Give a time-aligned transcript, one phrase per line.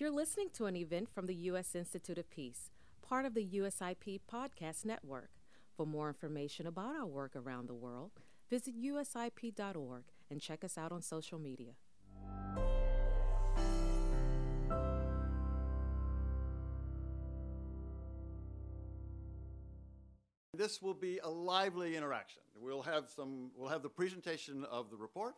[0.00, 1.74] You're listening to an event from the U.S.
[1.74, 2.70] Institute of Peace,
[3.06, 5.28] part of the USIP Podcast Network.
[5.76, 8.12] For more information about our work around the world,
[8.48, 11.72] visit usip.org and check us out on social media.
[20.54, 22.40] This will be a lively interaction.
[22.58, 23.50] We'll have some.
[23.54, 25.34] We'll have the presentation of the report,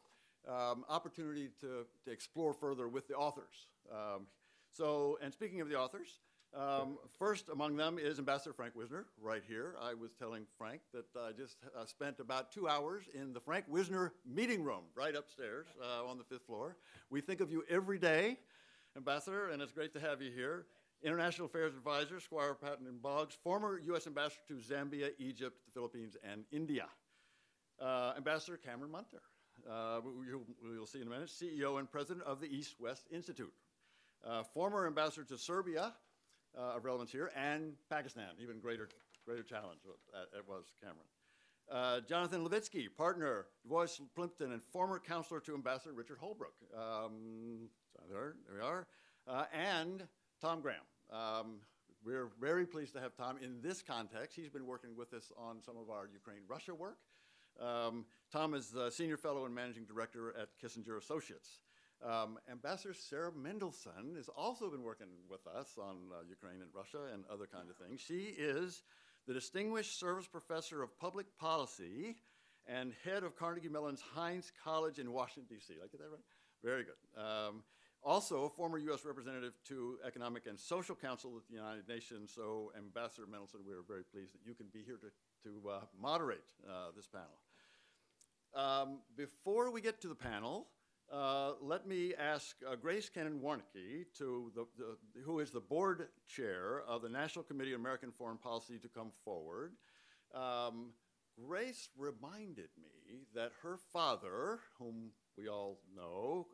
[0.46, 3.66] um, opportunity to, to explore further with the authors.
[3.90, 4.28] Um,
[4.72, 6.20] so, and speaking of the authors,
[6.54, 9.74] um, first among them is Ambassador Frank Wisner, right here.
[9.80, 13.64] I was telling Frank that I just uh, spent about two hours in the Frank
[13.68, 16.76] Wisner meeting room right upstairs uh, on the fifth floor.
[17.10, 18.38] We think of you every day,
[18.96, 20.66] Ambassador, and it's great to have you here.
[21.02, 24.06] International Affairs Advisor, Squire Patton and Boggs, former U.S.
[24.06, 26.86] Ambassador to Zambia, Egypt, the Philippines, and India.
[27.80, 29.22] Uh, Ambassador Cameron Munter,
[29.68, 30.44] uh, you'll,
[30.74, 33.52] you'll see in a minute, CEO and President of the East West Institute.
[34.24, 35.92] Uh, former ambassador to Serbia,
[36.56, 38.88] uh, of relevance here, and Pakistan, even greater,
[39.24, 39.80] greater challenge,
[40.36, 41.06] it was Cameron.
[41.70, 46.60] Uh, Jonathan Levitsky, partner, Debevoise Plimpton, and former counselor to Ambassador Richard Holbrooke.
[46.76, 48.86] Um, so there, there, we are.
[49.26, 50.06] Uh, and
[50.40, 50.82] Tom Graham.
[51.10, 51.60] Um,
[52.04, 54.36] we're very pleased to have Tom in this context.
[54.36, 56.98] He's been working with us on some of our Ukraine-Russia work.
[57.60, 61.60] Um, Tom is the senior fellow and managing director at Kissinger Associates.
[62.04, 67.12] Um, Ambassador Sarah Mendelson has also been working with us on uh, Ukraine and Russia
[67.12, 68.00] and other kinds of things.
[68.00, 68.82] She is
[69.26, 72.16] the Distinguished Service Professor of Public Policy
[72.66, 75.74] and head of Carnegie Mellon's Heinz College in Washington, D.C.
[75.74, 76.24] Did I get that right?
[76.64, 77.22] Very good.
[77.22, 77.62] Um,
[78.02, 79.04] also, a former U.S.
[79.04, 82.32] representative to Economic and Social Council at the United Nations.
[82.34, 85.80] So, Ambassador Mendelson, we are very pleased that you can be here to, to uh,
[86.00, 87.38] moderate uh, this panel.
[88.54, 90.66] Um, before we get to the panel,
[91.10, 93.10] uh, let me ask uh, Grace
[94.54, 98.78] the, the, who is the board chair of the National Committee on American Foreign Policy,
[98.78, 99.72] to come forward.
[100.34, 100.92] Um,
[101.46, 106.46] Grace reminded me that her father, whom we all know,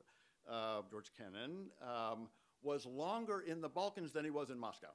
[0.51, 2.28] uh, George Kennan, um,
[2.62, 4.89] was longer in the Balkans than he was in Moscow.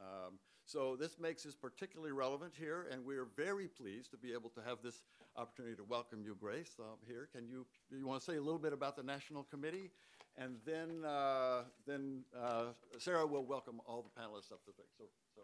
[0.00, 4.34] Um, so this makes this particularly relevant here, and we are very pleased to be
[4.34, 5.00] able to have this
[5.34, 7.30] opportunity to welcome you, Grace, uh, here.
[7.34, 9.90] Can you, you want to say a little bit about the National Committee?
[10.36, 12.66] And then, uh, then uh,
[12.98, 15.08] Sarah will welcome all the panelists up to the thing.
[15.34, 15.42] So, so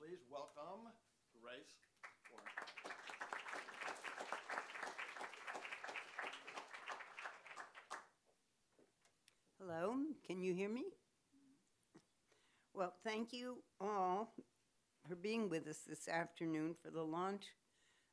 [0.00, 0.90] please welcome
[1.40, 1.70] Grace
[9.60, 9.94] Hello,
[10.26, 10.84] can you hear me?
[12.76, 14.34] Well, thank you all
[15.08, 17.44] for being with us this afternoon for the launch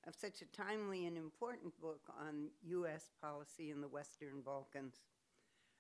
[0.08, 3.12] of such a timely and important book on U.S.
[3.22, 5.02] policy in the Western Balkans.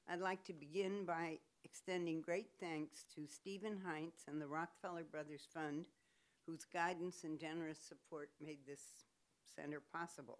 [0.09, 5.47] I'd like to begin by extending great thanks to Stephen Heintz and the Rockefeller Brothers
[5.53, 5.85] Fund,
[6.45, 8.81] whose guidance and generous support made this
[9.55, 10.39] center possible.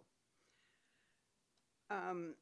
[1.90, 2.34] Um,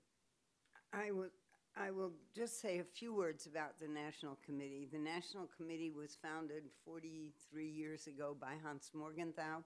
[0.92, 1.30] I was
[1.76, 4.88] I will just say a few words about the National Committee.
[4.92, 9.62] The National Committee was founded 43 years ago by Hans Morgenthau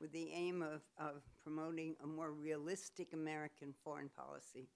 [0.00, 4.68] with the aim of, of promoting a more realistic American foreign policy.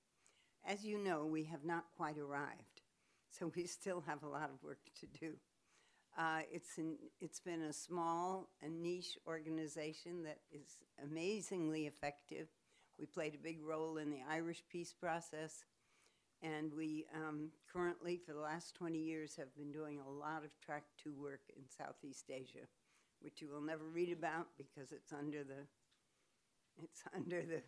[0.65, 2.83] As you know, we have not quite arrived,
[3.31, 5.33] so we still have a lot of work to do.
[6.17, 12.47] Uh, it's, an, it's been a small and niche organization that is amazingly effective.
[12.97, 15.65] We played a big role in the Irish peace process
[16.43, 20.51] and we um, currently, for the last 20 years, have been doing a lot of
[20.65, 22.67] track two work in Southeast Asia,
[23.21, 25.67] which you will never read about because it's under the,
[26.83, 27.63] it's under the,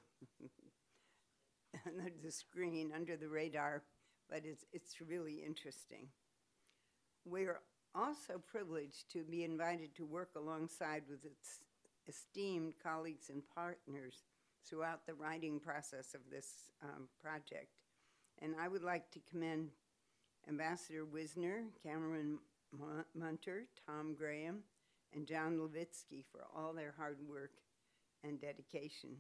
[1.87, 3.83] under the screen, under the radar,
[4.31, 6.09] but it's, it's really interesting.
[7.25, 7.61] We're
[7.95, 11.61] also privileged to be invited to work alongside with its
[12.09, 14.23] esteemed colleagues and partners
[14.67, 17.82] throughout the writing process of this um, project.
[18.43, 19.71] And I would like to commend
[20.49, 22.39] Ambassador Wisner, Cameron
[23.15, 24.65] Munter, Tom Graham,
[25.15, 27.53] and John Levitsky for all their hard work
[28.25, 29.11] and dedication.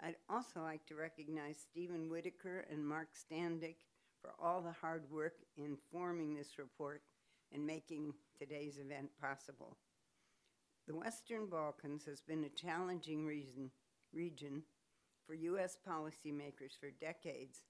[0.00, 3.78] I'd also like to recognize Stephen Whitaker and Mark Standick
[4.22, 7.02] for all the hard work in forming this report
[7.52, 9.76] and making today's event possible.
[10.86, 13.70] The Western Balkans has been a challenging reason,
[14.12, 14.62] region
[15.26, 15.78] for U.S.
[15.88, 17.62] policymakers for decades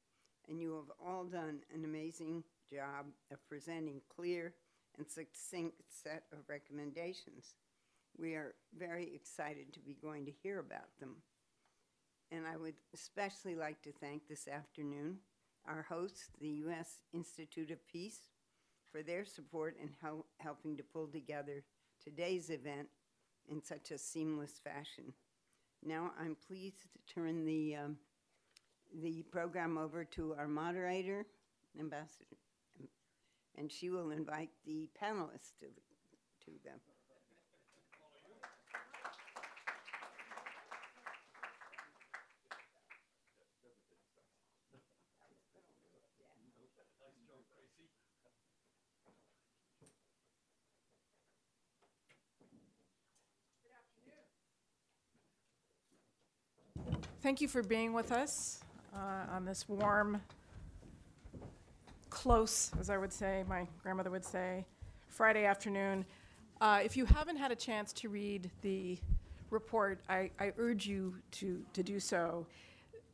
[0.48, 4.54] and you have all done an amazing job of presenting clear
[4.96, 7.54] and succinct set of recommendations.
[8.18, 11.16] We are very excited to be going to hear about them.
[12.32, 15.18] And I would especially like to thank this afternoon
[15.68, 16.98] our hosts, the U.S.
[17.12, 18.20] Institute of Peace,
[18.90, 21.64] for their support in hel- helping to pull together
[22.02, 22.88] today's event
[23.50, 25.12] in such a seamless fashion.
[25.84, 27.96] Now I'm pleased to turn the, um,
[28.94, 31.26] the program over to our moderator,
[31.78, 32.36] Ambassador,
[33.56, 35.66] and she will invite the panelists to,
[36.44, 36.78] to them.
[57.22, 58.60] Thank you for being with us
[58.96, 60.20] uh, on this warm,
[62.10, 64.64] close, as I would say, my grandmother would say,
[65.08, 66.04] Friday afternoon.
[66.60, 68.98] Uh, if you haven't had a chance to read the
[69.50, 72.46] report, I, I urge you to, to do so.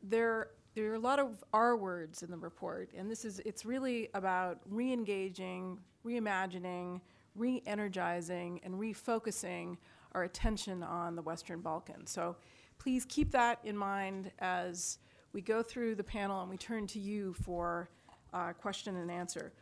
[0.03, 3.65] There, there are a lot of R words in the report, and this is it's
[3.65, 7.01] really about re-engaging, reimagining,
[7.35, 9.77] re-energizing, and refocusing
[10.13, 12.11] our attention on the Western Balkans.
[12.11, 12.37] So
[12.79, 14.99] please keep that in mind as
[15.33, 17.89] we go through the panel and we turn to you for
[18.33, 19.53] uh, question and answer.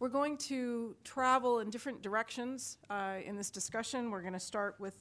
[0.00, 4.10] We're going to travel in different directions uh, in this discussion.
[4.10, 4.94] We're going to start with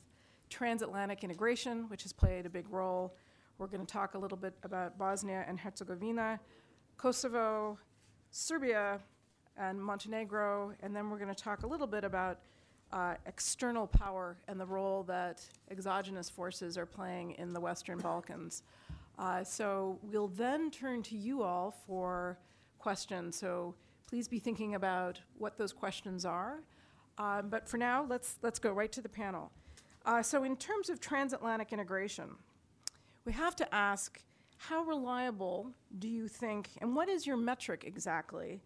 [0.49, 3.15] transatlantic integration, which has played a big role.
[3.57, 6.39] We're going to talk a little bit about Bosnia and Herzegovina,
[6.97, 7.79] Kosovo,
[8.31, 8.99] Serbia,
[9.57, 12.39] and Montenegro, and then we're going to talk a little bit about
[12.91, 18.63] uh, external power and the role that exogenous forces are playing in the Western Balkans.
[19.17, 22.37] Uh, so we'll then turn to you all for
[22.79, 23.37] questions.
[23.37, 23.75] So
[24.07, 26.63] please be thinking about what those questions are.
[27.17, 29.51] Uh, but for now, let's let's go right to the panel.
[30.05, 32.35] Uh, so in terms of transatlantic integration,
[33.25, 34.21] we have to ask
[34.57, 38.61] how reliable do you think, and what is your metric exactly,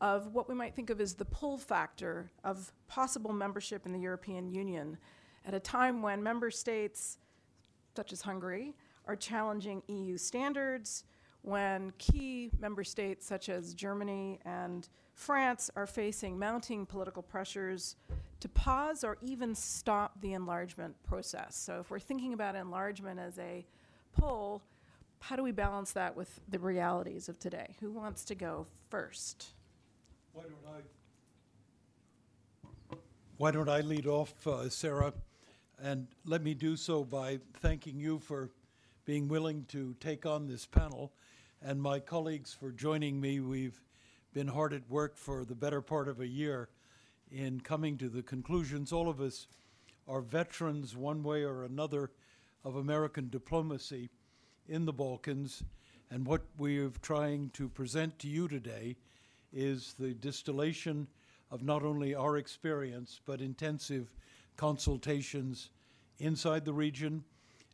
[0.00, 3.98] of what we might think of as the pull factor of possible membership in the
[3.98, 4.96] European Union
[5.46, 7.18] at a time when member states,
[7.96, 8.74] such as Hungary,
[9.06, 11.04] are challenging EU standards,
[11.44, 17.96] when key member states such as Germany and France are facing mounting political pressures
[18.40, 21.54] to pause or even stop the enlargement process.
[21.54, 23.64] So, if we're thinking about enlargement as a
[24.16, 24.62] pull,
[25.20, 27.74] how do we balance that with the realities of today?
[27.80, 29.52] Who wants to go first?
[30.32, 30.74] Why don't
[32.92, 32.96] I,
[33.36, 35.12] why don't I lead off, uh, Sarah?
[35.82, 38.50] And let me do so by thanking you for
[39.04, 41.12] being willing to take on this panel
[41.60, 43.38] and my colleagues for joining me.
[43.38, 43.78] We've
[44.32, 46.70] been hard at work for the better part of a year
[47.30, 48.92] in coming to the conclusions.
[48.92, 49.46] All of us
[50.08, 52.12] are veterans, one way or another,
[52.64, 54.08] of American diplomacy
[54.68, 55.62] in the Balkans.
[56.10, 58.96] And what we're trying to present to you today
[59.52, 61.08] is the distillation
[61.50, 64.14] of not only our experience, but intensive
[64.56, 65.68] consultations
[66.18, 67.22] inside the region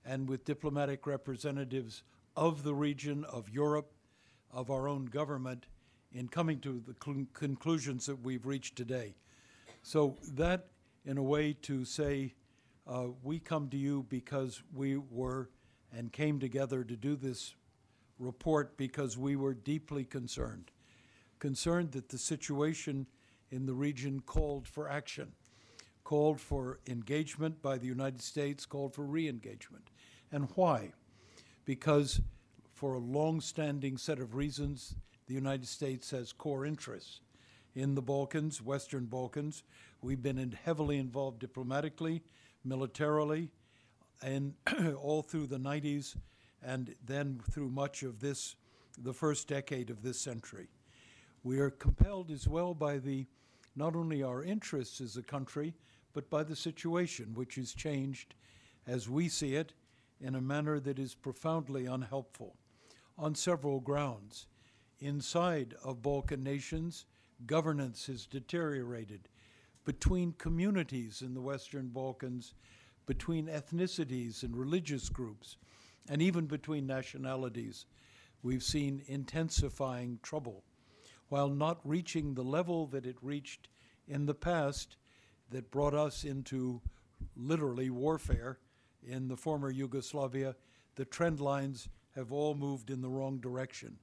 [0.04, 2.02] and with diplomatic representatives
[2.36, 3.92] of the region, of Europe,
[4.52, 5.66] of our own government,
[6.12, 9.14] in coming to the cl- conclusions that we've reached today.
[9.82, 10.66] So, that,
[11.04, 12.34] in a way, to say,
[12.86, 15.48] uh, we come to you because we were
[15.92, 17.54] and came together to do this
[18.18, 20.70] report because we were deeply concerned
[21.40, 23.06] concerned that the situation
[23.50, 25.32] in the region called for action,
[26.10, 29.90] called for engagement by the United States, called for re engagement.
[30.32, 30.90] And why?
[31.64, 32.20] Because
[32.74, 34.96] for a long standing set of reasons,
[35.28, 37.20] the United States has core interests
[37.76, 39.62] in the Balkans, Western Balkans.
[40.02, 42.24] We've been in heavily involved diplomatically,
[42.64, 43.52] militarily,
[44.20, 44.54] and
[45.00, 46.16] all through the 90s,
[46.60, 48.56] and then through much of this,
[49.00, 50.70] the first decade of this century.
[51.44, 53.26] We are compelled as well by the
[53.76, 55.72] not only our interests as a country,
[56.12, 58.34] but by the situation, which is changed
[58.86, 59.72] as we see it
[60.20, 62.56] in a manner that is profoundly unhelpful
[63.16, 64.46] on several grounds.
[64.98, 67.06] Inside of Balkan nations,
[67.46, 69.28] governance has deteriorated.
[69.84, 72.54] Between communities in the Western Balkans,
[73.06, 75.56] between ethnicities and religious groups,
[76.08, 77.86] and even between nationalities,
[78.42, 80.64] we've seen intensifying trouble
[81.28, 83.68] while not reaching the level that it reached
[84.06, 84.96] in the past
[85.50, 86.80] that brought us into
[87.36, 88.58] literally warfare
[89.06, 90.54] in the former Yugoslavia,
[90.96, 93.98] the trend lines have all moved in the wrong direction,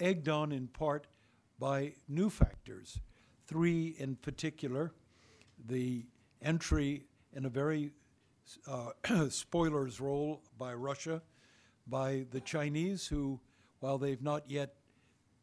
[0.00, 1.06] egged on in part
[1.58, 3.00] by new factors.
[3.46, 4.92] Three in particular
[5.66, 6.04] the
[6.40, 7.92] entry in a very
[8.66, 8.90] uh,
[9.28, 11.22] spoiler's role by Russia,
[11.86, 13.40] by the Chinese, who,
[13.80, 14.74] while they've not yet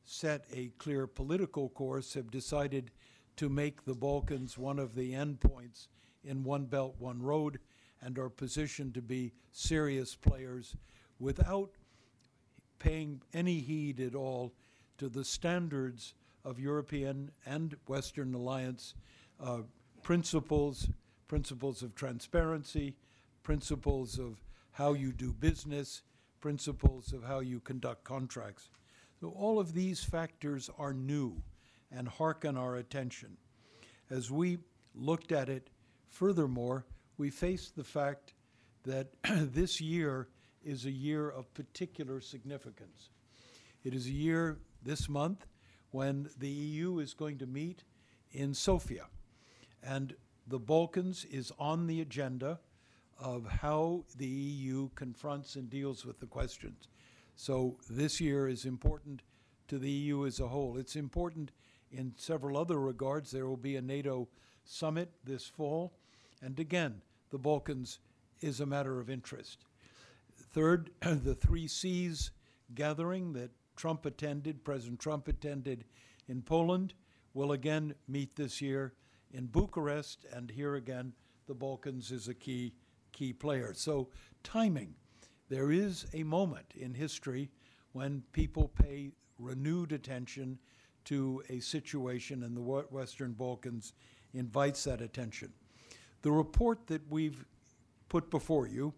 [0.05, 2.91] set a clear political course, have decided
[3.39, 5.87] to make the Balkans one of the endpoints
[6.25, 7.59] in One Belt, One Road,
[8.01, 10.75] and are positioned to be serious players
[11.21, 11.69] without
[12.79, 14.51] paying any heed at all
[14.97, 18.93] to the standards of European and Western alliance
[19.41, 19.59] uh,
[20.03, 20.89] principles,
[21.29, 22.97] principles of transparency,
[23.41, 26.01] principles of how you do business,
[26.41, 28.67] principles of how you conduct contracts.
[29.21, 31.41] So all of these factors are new
[31.91, 33.37] and hearken our attention.
[34.09, 34.59] As we
[34.95, 35.69] looked at it,
[36.09, 36.85] furthermore,
[37.17, 38.33] we faced the fact
[38.83, 40.29] that this year
[40.63, 43.09] is a year of particular significance.
[43.83, 45.45] It is a year this month
[45.91, 47.83] when the EU is going to meet
[48.31, 49.05] in Sofia.
[49.81, 50.15] And
[50.47, 52.59] the Balkans is on the agenda
[53.19, 56.87] of how the EU confronts and deals with the questions.
[57.35, 59.21] So this year is important
[59.67, 60.77] to the EU as a whole.
[60.77, 61.51] It's important
[61.91, 63.31] in several other regards.
[63.31, 64.27] There will be a NATO
[64.63, 65.93] summit this fall.
[66.41, 67.99] And again, the Balkans
[68.41, 69.65] is a matter of interest.
[70.53, 72.31] Third, the Three Seas
[72.75, 75.85] gathering that Trump attended, President Trump attended
[76.27, 76.93] in Poland,
[77.33, 78.93] will again meet this year
[79.31, 81.13] in Bucharest, and here again,
[81.47, 82.73] the Balkans is a key
[83.11, 83.73] key player.
[83.73, 84.09] So,
[84.43, 84.95] timing.
[85.49, 87.49] There is a moment in history
[87.91, 90.59] when people pay renewed attention
[91.09, 93.93] to a situation, in the Western Balkans
[94.35, 95.51] invites that attention.
[96.21, 97.45] The report that we've
[98.09, 98.93] put before you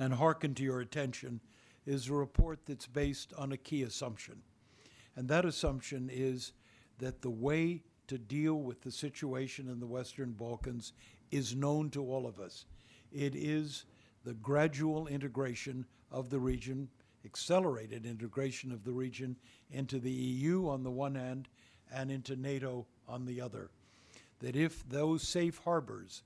[0.00, 1.40] and hearken to your attention
[1.86, 4.42] is a report that's based on a key assumption.
[5.14, 6.54] And that assumption is
[6.98, 10.92] that the way to deal with the situation in the Western Balkans
[11.30, 12.64] is known to all of us.
[13.12, 13.84] It is
[14.24, 16.88] the gradual integration of the region,
[17.24, 19.36] accelerated integration of the region
[19.70, 21.48] into the EU on the one hand
[21.92, 23.70] and into NATO on the other.
[24.40, 26.22] That if those safe harbors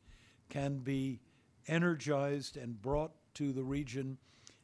[0.49, 1.21] can be
[1.67, 4.19] energized and brought to the region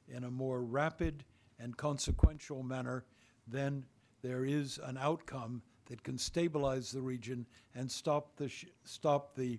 [0.08, 1.24] in a more rapid
[1.58, 3.04] and consequential manner,
[3.46, 3.84] then
[4.22, 8.50] there is an outcome that can stabilize the region and stop the,
[8.84, 9.58] stop the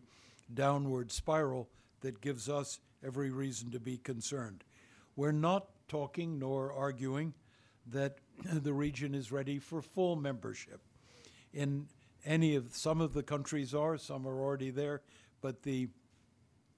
[0.53, 1.67] downward spiral
[2.01, 4.63] that gives us every reason to be concerned.
[5.15, 7.33] We're not talking nor arguing
[7.85, 10.79] that the region is ready for full membership.
[11.53, 11.87] In
[12.25, 15.01] any of some of the countries are, some are already there,
[15.41, 15.89] but the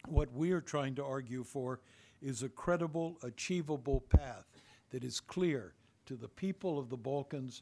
[0.08, 1.80] what we are trying to argue for
[2.22, 4.46] is a credible, achievable path
[4.90, 5.76] that is clear
[6.08, 7.62] to the people of the Balkans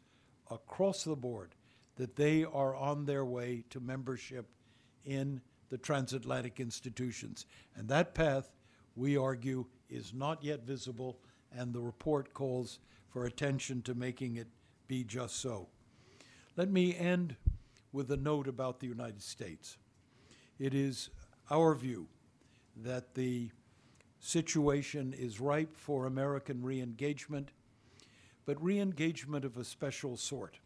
[0.50, 1.53] across the board
[1.98, 4.48] that they are on their way to membership
[5.05, 7.46] in the transatlantic institutions.
[7.75, 8.50] And that path,
[8.96, 11.20] we argue, is not yet visible,
[11.55, 12.79] and the report calls
[13.10, 14.48] for attention to making it
[14.88, 15.67] be just so.
[16.55, 17.36] Let me end
[17.91, 19.77] with a note about the United States.
[20.60, 21.10] It is
[21.50, 22.08] our view
[22.77, 23.50] that the
[24.20, 27.51] situation is ripe for American re engagement,
[28.46, 30.60] but re engagement of a special sort.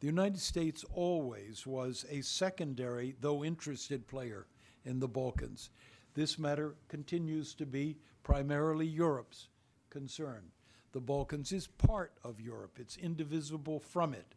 [0.00, 4.46] The United States always was a secondary, though interested player
[4.84, 5.70] in the Balkans.
[6.14, 9.48] This matter continues to be primarily Europe's
[9.90, 10.52] concern.
[10.92, 14.34] The Balkans is part of Europe, it's indivisible from it.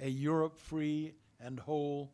[0.00, 2.12] A Europe free and whole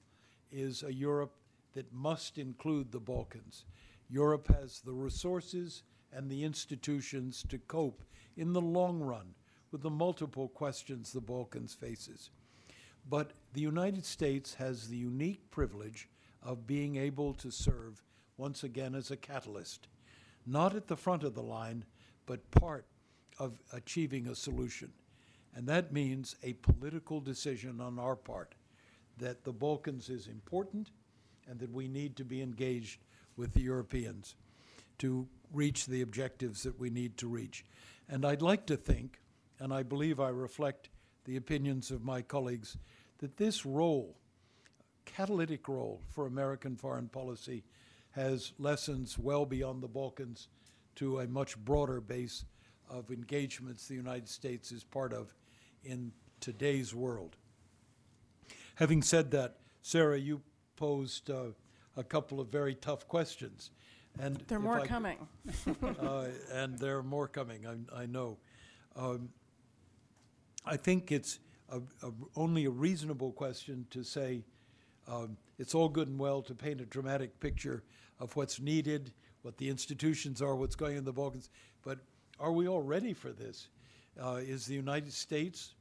[0.53, 1.35] is a Europe
[1.75, 3.65] that must include the Balkans.
[4.09, 8.03] Europe has the resources and the institutions to cope
[8.37, 9.35] in the long run
[9.73, 12.31] with the multiple questions the Balkans faces.
[13.09, 16.09] But the United States has the unique privilege
[16.43, 18.03] of being able to serve
[18.37, 19.89] once again as a catalyst,
[20.47, 21.85] not at the front of the line,
[22.27, 22.87] but part
[23.39, 24.93] of achieving a solution.
[25.55, 28.55] And that means a political decision on our part
[29.19, 30.91] that the Balkans is important
[31.49, 33.01] and that we need to be engaged
[33.37, 34.35] with the Europeans
[34.99, 37.65] to reach the objectives that we need to reach.
[38.09, 39.21] And I'd like to think,
[39.59, 40.91] and I believe I reflect
[41.25, 42.77] the opinions of my colleagues,
[43.19, 44.17] that this role,
[45.05, 47.65] catalytic role for American foreign policy,
[48.11, 50.49] has lessons well beyond the Balkans
[50.97, 52.45] to a much broader base
[52.89, 55.35] of engagements the United States is part of
[55.85, 57.37] in today's world.
[58.77, 60.43] Having said that, Sarah, you
[60.77, 61.47] posed uh,
[61.97, 63.71] a couple of very tough questions.
[64.19, 65.19] And There are more I- coming.
[66.01, 68.39] uh, and there are more coming, I, I know.
[68.97, 69.31] Um,
[70.65, 74.45] I think it's a, a, only a reasonable question to say
[75.07, 77.83] um, it's all good and well to paint a dramatic picture
[78.21, 79.13] of what's needed,
[79.45, 81.51] what the institutions are, what's going on in the Balkans,
[81.83, 81.99] but
[82.41, 83.69] are we all ready for this?
[84.21, 85.75] Uh, is the United States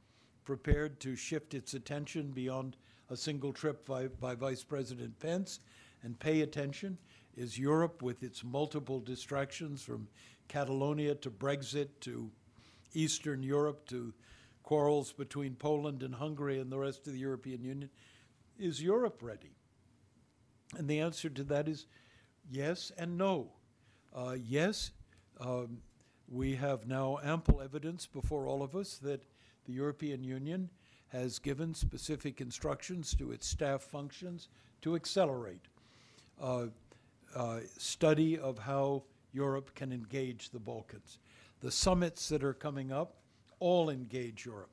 [0.44, 2.76] prepared to shift its attention beyond
[3.08, 5.60] a single trip by, by Vice President Pence
[6.02, 6.98] and pay attention?
[7.38, 10.08] Is Europe, with its multiple distractions from
[10.48, 12.30] Catalonia to Brexit to
[12.92, 14.12] Eastern Europe to
[14.62, 17.90] quarrels between Poland and Hungary and the rest of the European Union,
[18.58, 19.56] is Europe ready?
[20.76, 21.86] And the answer to that is
[22.50, 23.48] yes and no.
[24.14, 24.92] Uh, yes,
[25.40, 25.78] um,
[26.28, 29.24] we have now ample evidence before all of us that
[29.66, 30.70] the European Union
[31.08, 34.48] has given specific instructions to its staff functions
[34.82, 35.68] to accelerate
[36.40, 36.66] uh,
[37.34, 41.18] uh, study of how Europe can engage the Balkans.
[41.60, 43.16] The summits that are coming up
[43.58, 44.70] all engage Europe.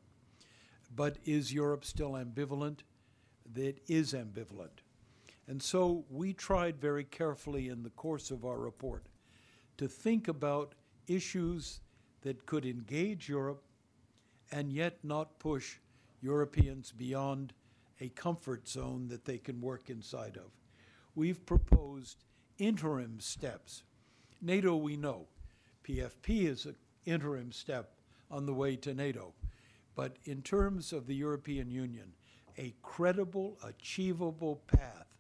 [0.96, 2.80] But is Europe still ambivalent?
[3.56, 4.81] It is ambivalent.
[5.52, 9.04] And so we tried very carefully in the course of our report
[9.76, 10.76] to think about
[11.08, 11.82] issues
[12.22, 13.62] that could engage Europe
[14.54, 15.80] and yet not push
[16.22, 17.52] Europeans beyond
[18.00, 20.52] a comfort zone that they can work inside of.
[21.16, 22.24] We've proposed
[22.58, 23.84] interim steps.
[24.42, 25.28] NATO, we know.
[25.84, 27.92] PFP is an interim step
[28.30, 29.34] on the way to NATO.
[29.96, 32.14] But in terms of the European Union,
[32.58, 35.11] a credible, achievable path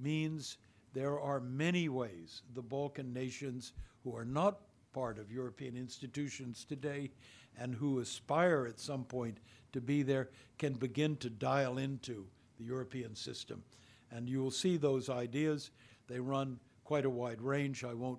[0.00, 0.56] means
[0.92, 4.60] there are many ways the Balkan nations who are not
[4.92, 7.10] part of European institutions today
[7.58, 9.38] and who aspire at some point
[9.72, 12.26] to be there can begin to dial into
[12.58, 13.62] the European system.
[14.10, 15.70] And you will see those ideas.
[16.08, 17.84] They run quite a wide range.
[17.84, 18.18] I won't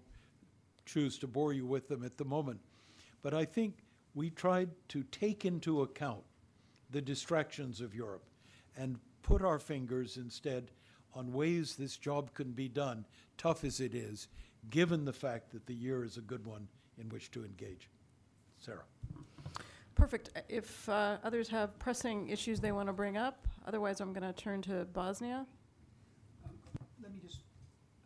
[0.86, 2.60] choose to bore you with them at the moment.
[3.22, 3.76] But I think
[4.16, 6.24] we tried to take into account
[6.90, 8.24] the distractions of Europe
[8.78, 10.72] and put our fingers instead
[11.14, 13.06] on ways this job can be done,
[13.38, 14.28] tough as it is,
[14.70, 17.90] given the fact that the year is a good one in which to engage.
[18.60, 18.84] Sarah.
[19.96, 20.30] Perfect.
[20.48, 24.34] If uh, others have pressing issues they want to bring up, otherwise I'm going to
[24.34, 25.46] turn to Bosnia.
[27.02, 27.40] Let me just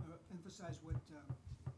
[0.01, 1.69] uh, emphasize what, uh,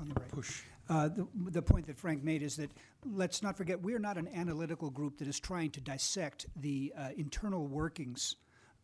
[0.00, 0.08] on?
[0.08, 0.28] On the right.
[0.30, 0.62] Push.
[0.88, 2.70] Uh, The the point that Frank made is that,
[3.04, 7.08] let's not forget, we're not an analytical group that is trying to dissect the uh,
[7.16, 8.36] internal workings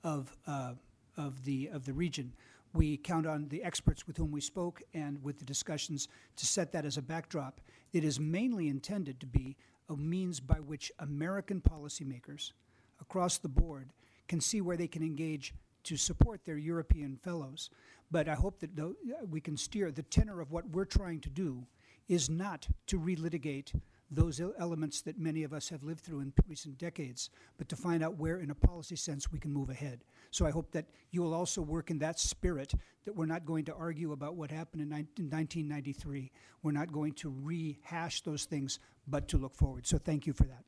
[0.04, 0.74] of, uh,
[1.16, 2.32] of the, of the region.
[2.72, 6.72] We count on the experts with whom we spoke and with the discussions to set
[6.72, 7.60] that as a backdrop.
[7.92, 9.56] It is mainly intended to be
[9.88, 12.52] a means by which American policymakers
[13.00, 13.90] across the board
[14.28, 17.70] can see where they can engage to support their European fellows.
[18.10, 18.96] But I hope that tho-
[19.28, 21.66] we can steer the tenor of what we're trying to do
[22.08, 23.72] is not to relitigate
[24.14, 28.02] those elements that many of us have lived through in recent decades, but to find
[28.02, 30.04] out where, in a policy sense, we can move ahead.
[30.30, 32.74] So I hope that you will also work in that spirit,
[33.04, 36.30] that we're not going to argue about what happened in, in 1993.
[36.62, 39.86] We're not going to rehash those things, but to look forward.
[39.86, 40.64] So thank you for that.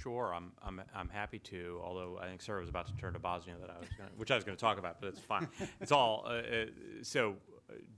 [0.00, 3.18] Sure, I'm, I'm, I'm happy to, although I think Sarah was about to turn to
[3.18, 5.48] Bosnia that I was gonna, which I was gonna talk about, but it's fine.
[5.80, 6.64] It's all, uh, uh,
[7.02, 7.34] so,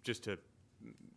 [0.02, 0.38] just to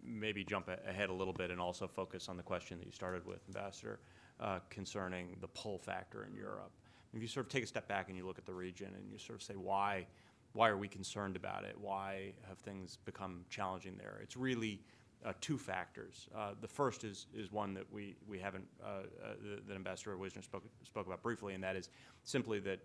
[0.03, 3.25] maybe jump ahead a little bit and also focus on the question that you started
[3.25, 3.99] with, Ambassador,
[4.39, 6.71] uh, concerning the pull factor in Europe.
[7.13, 9.11] If you sort of take a step back and you look at the region and
[9.11, 10.07] you sort of say, why,
[10.53, 11.75] why are we concerned about it?
[11.79, 14.19] Why have things become challenging there?
[14.23, 14.81] It's really
[15.23, 16.27] uh, two factors.
[16.35, 18.87] Uh, the first is is one that we we haven't uh,
[19.23, 19.33] uh,
[19.67, 21.89] that Ambassador Wisner spoke spoke about briefly, and that is
[22.23, 22.79] simply that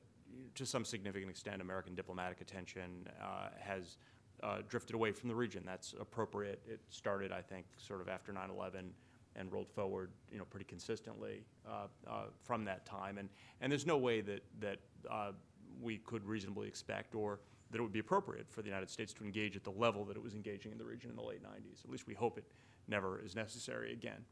[0.54, 3.96] to some significant extent, American diplomatic attention uh, has
[4.42, 5.62] uh, drifted away from the region.
[5.64, 6.60] That's appropriate.
[6.68, 8.90] It started, I think, sort of after 9/11
[9.34, 13.18] and rolled forward, you know, pretty consistently uh, uh, from that time.
[13.18, 13.28] And
[13.60, 14.78] and there's no way that that
[15.10, 15.32] uh,
[15.80, 19.24] we could reasonably expect or that it would be appropriate for the United States to
[19.24, 21.84] engage at the level that it was engaging in the region in the late 90s.
[21.84, 22.44] At least we hope it
[22.86, 24.24] never is necessary again.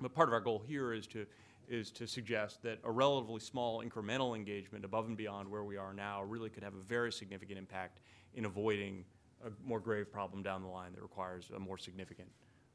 [0.00, 1.26] But part of our goal here is to
[1.68, 5.94] is to suggest that a relatively small incremental engagement above and beyond where we are
[5.94, 8.00] now really could have a very significant impact
[8.34, 9.04] in avoiding
[9.44, 12.28] a more grave problem down the line that requires a more significant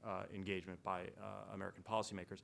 [0.06, 2.40] uh, engagement by uh, American policymakers.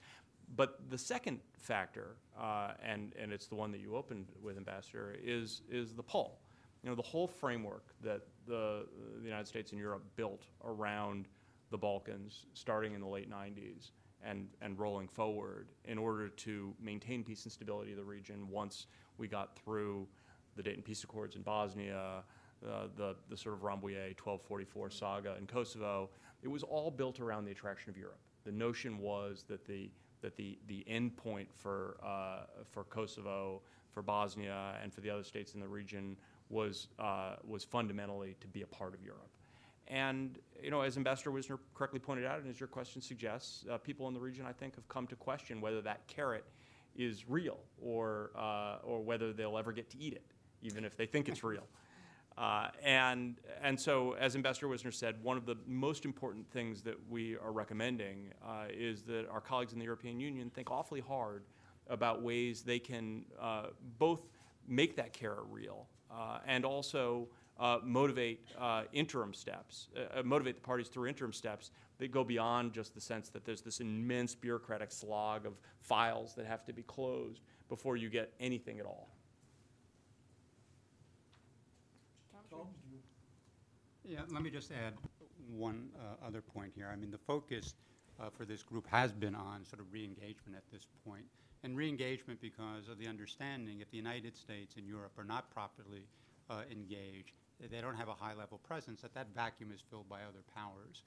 [0.56, 5.16] But the second factor, uh, and, and it's the one that you opened with, Ambassador,
[5.24, 6.40] is, is the pull
[6.84, 8.86] you know, the whole framework that the,
[9.20, 11.28] the United States and Europe built around
[11.70, 13.92] the Balkans, starting in the late 90s
[14.24, 18.88] and, and rolling forward in order to maintain peace and stability of the region once
[19.18, 20.08] we got through
[20.56, 22.24] the Dayton Peace Accords in Bosnia,
[22.66, 26.10] uh, the, the sort of Rambouillet 1244 saga in Kosovo,
[26.44, 28.20] it was all built around the attraction of Europe.
[28.44, 29.90] The notion was that the,
[30.22, 35.24] that the, the end point for, uh, for Kosovo, for Bosnia, and for the other
[35.24, 36.18] states in the region
[36.50, 39.30] was, uh, was fundamentally to be a part of Europe.
[39.88, 43.78] and you know, as Ambassador Wisner correctly pointed out, and as your question suggests, uh,
[43.78, 46.46] people in the region, I think, have come to question whether that carrot
[46.96, 50.26] is real or uh, or whether they'll ever get to eat it,
[50.62, 51.64] even if they think it's real.
[52.38, 56.96] Uh, and and so, as Ambassador Wisner said, one of the most important things that
[57.10, 61.44] we are recommending uh, is that our colleagues in the European Union think awfully hard
[61.90, 63.68] about ways they can uh,
[64.00, 64.22] both
[64.68, 67.28] make that carrot real uh, and also
[67.60, 69.90] uh, motivate uh, interim steps,
[70.24, 73.82] motivate the parties through interim steps that go beyond just the sense that there's this
[73.82, 78.86] immense bureaucratic slog of files that have to be closed before you get anything at
[78.86, 79.10] all.
[84.08, 84.94] Yeah, let me just add
[85.48, 86.90] one uh, other point here.
[86.92, 87.76] I mean, the focus
[88.20, 91.26] uh, for this group has been on sort of re-engagement at this point,
[91.64, 96.04] and re-engagement because of the understanding if the United States and Europe are not properly
[96.50, 97.34] uh, engaged,
[97.70, 101.04] they don't have a high-level presence, that that vacuum is filled by other powers.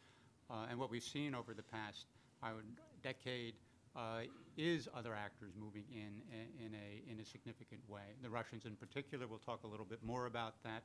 [0.48, 2.06] Uh, and what we've seen over the past
[2.42, 2.64] I would,
[3.02, 3.54] decade
[3.96, 4.20] uh,
[4.56, 8.02] is other actors moving in, in, in a, in a significant way.
[8.22, 10.82] The Russians in particular, we'll talk a little bit more about that.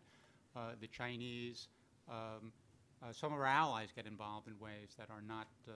[0.56, 1.68] Uh, the Chinese,
[2.10, 2.52] um,
[3.02, 5.72] uh, some of our allies get involved in ways that are not uh,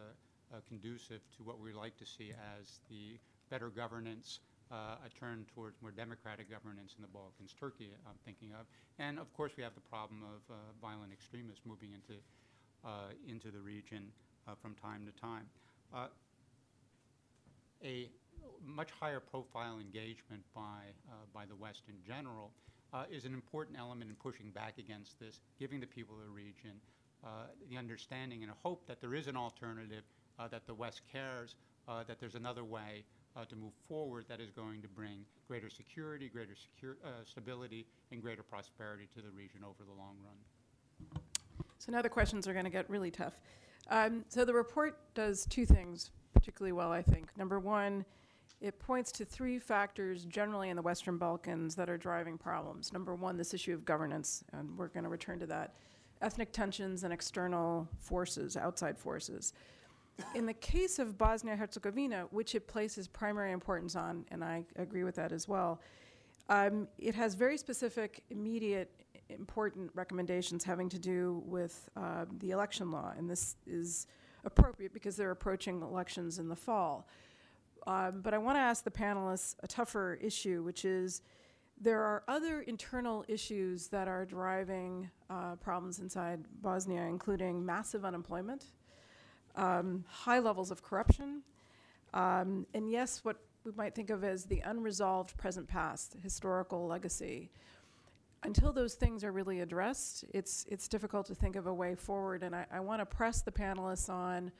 [0.53, 3.17] uh, conducive to what we like to see as the
[3.49, 4.39] better governance,
[4.71, 8.65] uh, a turn towards more democratic governance in the Balkans, Turkey I'm thinking of.
[8.99, 12.19] And of course we have the problem of violent extremists moving into,
[13.27, 14.07] into the region
[14.61, 15.45] from time to time.
[17.83, 18.09] a
[18.65, 20.91] much higher profile engagement by,
[21.33, 22.51] by the West in general
[22.93, 26.29] uh, is an important element in pushing back against this, giving the people of the
[26.29, 26.79] region
[27.23, 30.03] uh, the understanding and a hope that there is an alternative,
[30.39, 31.55] uh, that the West cares,
[31.87, 35.69] uh, that there's another way uh, to move forward that is going to bring greater
[35.69, 41.21] security, greater secure, uh, stability, and greater prosperity to the region over the long run.
[41.79, 43.39] So now the questions are going to get really tough.
[43.89, 47.29] Um, so the report does two things particularly well, I think.
[47.37, 48.05] Number one,
[48.63, 52.93] it points to three factors generally in the Western Balkans that are driving problems.
[52.93, 55.73] Number one, this issue of governance, and we're going to return to that.
[56.21, 59.51] Ethnic tensions and external forces, outside forces.
[60.33, 65.03] In the case of Bosnia Herzegovina, which it places primary importance on, and I agree
[65.03, 65.81] with that as well,
[66.47, 68.89] um, it has very specific, immediate,
[69.27, 74.07] important recommendations having to do with uh, the election law, and this is
[74.45, 77.09] appropriate because they're approaching elections in the fall.
[77.85, 81.21] Um, but I want to ask the panelists a tougher issue, which is
[81.79, 88.65] there are other internal issues that are driving uh, problems inside Bosnia, including massive unemployment,
[89.55, 91.41] um, high levels of corruption,
[92.13, 97.49] um, and yes, what we might think of as the unresolved present past, historical legacy.
[98.43, 102.43] Until those things are really addressed, it's, it's difficult to think of a way forward,
[102.43, 104.51] and I, I want to press the panelists on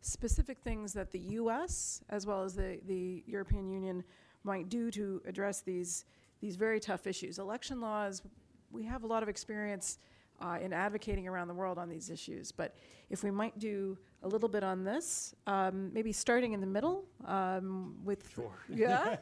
[0.00, 2.02] specific things that the U.S.
[2.08, 4.02] as well as the, the European Union
[4.44, 6.04] might do to address these,
[6.40, 7.38] these very tough issues.
[7.38, 8.22] Election laws,
[8.70, 9.98] we have a lot of experience
[10.40, 12.74] uh, in advocating around the world on these issues, but
[13.10, 17.04] if we might do a little bit on this, um, maybe starting in the middle
[17.26, 18.52] um, with Sure.
[18.68, 19.16] yeah,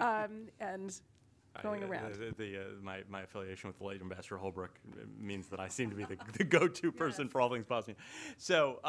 [0.00, 1.00] um, and
[1.62, 2.14] going I- uh, around.
[2.14, 5.68] The, the, uh, my, my affiliation with the late Ambassador Holbrooke uh, means that I
[5.68, 7.96] seem to be the, the go-to person for all things Bosnia.
[8.38, 8.80] So,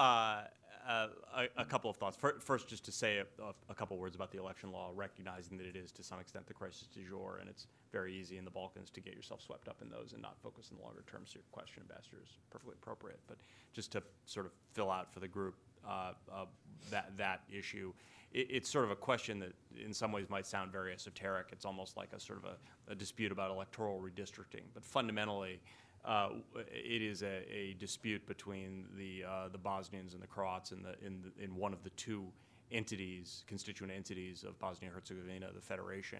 [0.88, 2.18] uh, a, a couple of thoughts.
[2.40, 5.68] First, just to say a, a, a couple words about the election law, recognizing that
[5.68, 8.52] it is to some extent the crisis du jour, and it's very easy in the
[8.52, 11.22] Balkans to get yourself swept up in those and not focus on the longer term.
[11.26, 13.20] So your question, Ambassador, is perfectly appropriate.
[13.28, 13.38] But
[13.74, 15.56] just to sort of fill out for the group
[15.88, 16.46] uh, uh,
[16.90, 17.94] that that issue,
[18.32, 21.48] it, it's sort of a question that in some ways might sound very esoteric.
[21.52, 25.60] It's almost like a sort of a, a dispute about electoral redistricting, but fundamentally.
[26.08, 26.30] Uh,
[26.72, 30.96] it is a, a, dispute between the uh, the Bosnians and the Croats in the
[31.06, 32.26] in the, in one of the two
[32.72, 36.20] entities, constituent entities of Bosnia Herzegovina, the federation,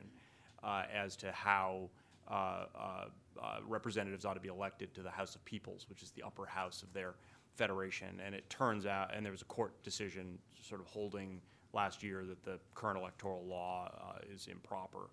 [0.62, 1.90] uh, as to how
[2.30, 3.06] uh, uh,
[3.42, 6.46] uh, representatives ought to be elected to the House of Peoples, which is the upper
[6.46, 7.16] house of their
[7.56, 8.20] federation.
[8.26, 11.40] And it turns out, and there was a court decision sort of holding
[11.74, 13.90] last year that the current electoral law
[14.34, 15.10] is improper.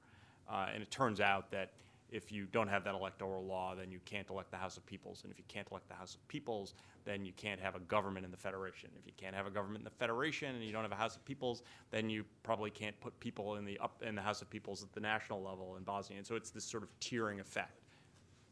[0.51, 1.73] and it turns out that
[2.15, 5.23] if you don't have that electoral law, then you can't elect the House of Peoples.
[5.25, 6.75] And if you can't elect the House of Peoples,
[7.05, 8.89] then you can't have a government in the Federation.
[8.97, 11.17] If you can't have a government in the Federation and you don't have a House
[11.17, 14.49] of Peoples, then you probably can't put people in the up in the House of
[14.49, 16.19] Peoples at the national level in Bosnia.
[16.19, 17.81] And so it's this sort of tiering effect.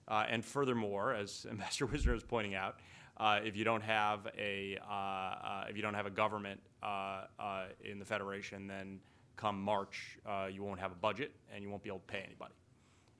[0.08, 2.80] Uh, and furthermore, as Ambassador Wisner is pointing out,
[3.18, 7.26] uh, if you don't have a uh, uh if you don't have a government uh,
[7.38, 8.98] uh, in the Federation, then
[9.36, 10.18] come March,
[10.50, 12.54] you won't have a budget and you won't be able to pay anybody.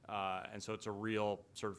[0.08, 1.78] Uh, and so it's a real sort of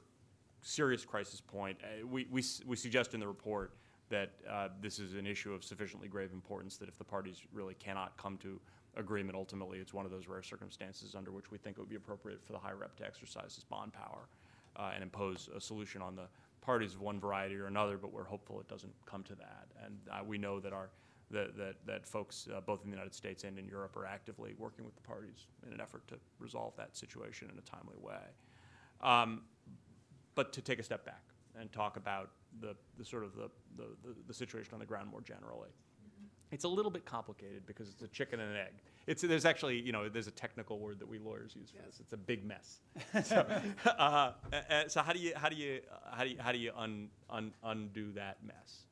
[0.62, 1.78] serious crisis point.
[1.84, 3.74] Uh, we, we, we suggest in the report
[4.10, 7.74] that uh, this is an issue of sufficiently grave importance that if the parties really
[7.76, 8.60] cannot come to
[8.96, 11.96] agreement ultimately, it's one of those rare circumstances under which we think it would be
[11.96, 14.28] appropriate for the high rep to exercise his Bonn power
[14.76, 16.28] uh, and impose a solution on the
[16.62, 19.68] parties of one variety or another, but we're hopeful it doesn't come to that.
[19.84, 20.90] And uh, we know that our
[21.34, 24.54] that, that, that folks uh, both in the United States and in Europe are actively
[24.58, 28.22] working with the parties in an effort to resolve that situation in a timely way.
[29.02, 29.42] Um,
[30.36, 31.24] but to take a step back
[31.60, 33.86] and talk about the, the sort of the, the,
[34.28, 35.70] the, situation on the ground more generally.
[36.52, 38.74] It's a little bit complicated because it's a chicken and an egg.
[39.08, 42.00] It's, there's actually, you know, there's a technical word that we lawyers use for this.
[42.00, 42.80] It's a big mess.
[43.24, 43.46] so,
[43.86, 46.58] uh, uh, so how do you, how do you, uh, how do you, how do
[46.60, 48.86] you un, un, undo that mess?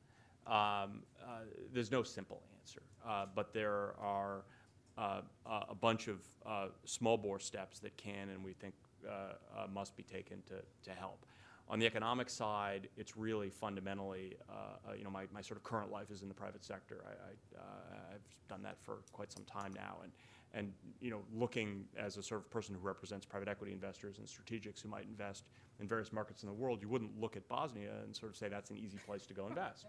[0.46, 4.44] Um, uh, there's no simple answer, uh, but there are
[4.98, 5.20] uh,
[5.68, 8.74] a bunch of uh, small bore steps that can and we think
[9.08, 11.24] uh, uh, must be taken to, to help.
[11.68, 14.36] On the economic side, it's really fundamentally,
[14.96, 17.04] you know, my, my sort of current life is in the private sector.
[17.06, 17.62] I,
[18.12, 19.98] I've done that for quite some time now.
[20.02, 20.12] And,
[20.54, 24.26] and, you know, looking as a sort of person who represents private equity investors and
[24.26, 25.48] strategics who might invest
[25.80, 28.48] in various markets in the world, you wouldn't look at Bosnia and sort of say
[28.48, 29.86] that's an easy place to go invest.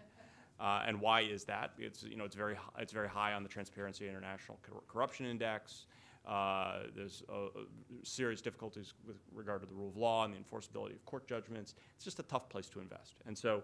[0.60, 1.72] Uh, and why is that?
[1.78, 5.86] It's you know it's very it's very high on the Transparency International Cor- Corruption Index.
[6.26, 7.48] Uh, there's uh,
[8.02, 11.74] serious difficulties with regard to the rule of law and the enforceability of court judgments.
[11.96, 13.16] It's just a tough place to invest.
[13.26, 13.62] And so,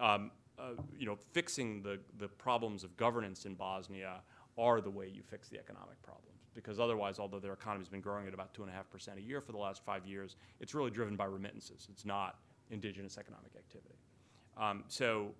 [0.00, 4.22] um, uh, you know, fixing the the problems of governance in Bosnia
[4.58, 6.26] are the way you fix the economic problems.
[6.54, 9.22] Because otherwise, although their economy's been growing at about two and a half percent a
[9.22, 11.86] year for the last five years, it's really driven by remittances.
[11.92, 12.38] It's not
[12.70, 13.94] indigenous economic activity.
[14.56, 15.30] Um, so,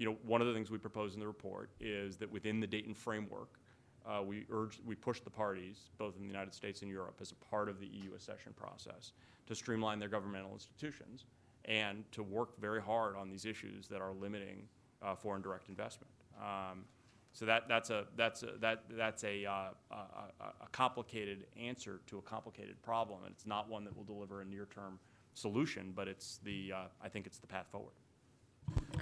[0.00, 2.66] you know, one of the things we propose in the report is that within the
[2.66, 3.60] Dayton framework,
[4.06, 7.32] uh, we urge, we push the parties, both in the United States and Europe, as
[7.32, 9.12] a part of the EU accession process,
[9.46, 11.26] to streamline their governmental institutions
[11.66, 14.62] and to work very hard on these issues that are limiting
[15.02, 16.10] uh, foreign direct investment.
[16.40, 16.86] Um,
[17.34, 19.52] so that, that's a, that's a, that, that's a, uh,
[19.90, 19.94] a,
[20.40, 24.46] a- complicated answer to a complicated problem, and it's not one that will deliver a
[24.46, 24.98] near-term
[25.34, 27.92] solution, but it's the, uh, I think it's the path forward.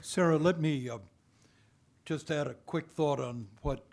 [0.01, 0.99] Sarah, let me uh,
[2.05, 3.85] just add a quick thought on what,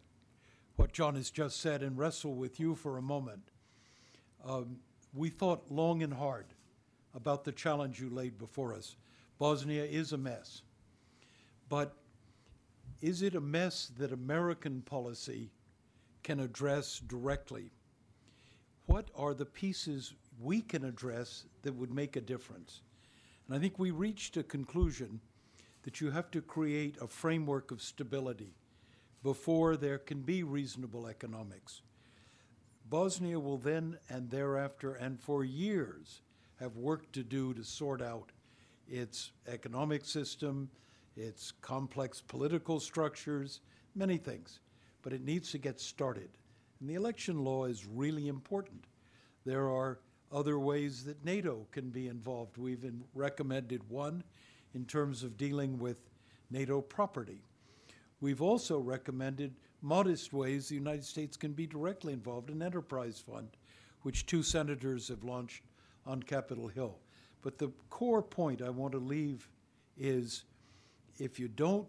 [0.75, 3.49] what John has just said and wrestle with you for a moment.
[4.45, 4.77] Um,
[5.13, 6.45] We thought long and hard
[7.13, 8.97] about the challenge you laid before us.
[9.39, 10.61] Bosnia is a mess.
[11.69, 11.95] But
[13.01, 15.49] is it a mess that American policy
[16.23, 17.71] can address directly?
[18.85, 22.81] What are the pieces we can address that would make a difference?
[23.47, 25.19] And I think we reached a conclusion
[25.85, 28.55] that you have to create a framework of stability
[29.23, 31.83] before there can be reasonable economics.
[32.89, 36.21] Bosnia will then and thereafter and for years
[36.59, 38.31] have work to do to sort out
[38.87, 40.69] its economic system,
[41.15, 43.61] its complex political structures,
[43.95, 44.59] many things.
[45.03, 46.29] But it needs to get started.
[46.79, 48.85] And the election law is really important.
[49.45, 49.99] There are
[50.31, 52.57] other ways that NATO can be involved.
[52.57, 54.23] We've recommended one
[54.75, 56.09] in terms of dealing with
[56.51, 57.41] NATO property.
[58.19, 63.49] We've also recommended modest ways the United States can be directly involved in enterprise fund,
[64.01, 65.63] which two senators have launched
[66.05, 66.97] on Capitol Hill.
[67.41, 69.47] But the core point I want to leave
[69.97, 70.43] is
[71.17, 71.87] if you don't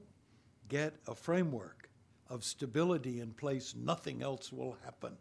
[0.69, 1.89] get a framework
[2.29, 5.17] of stability in place, nothing else will happen.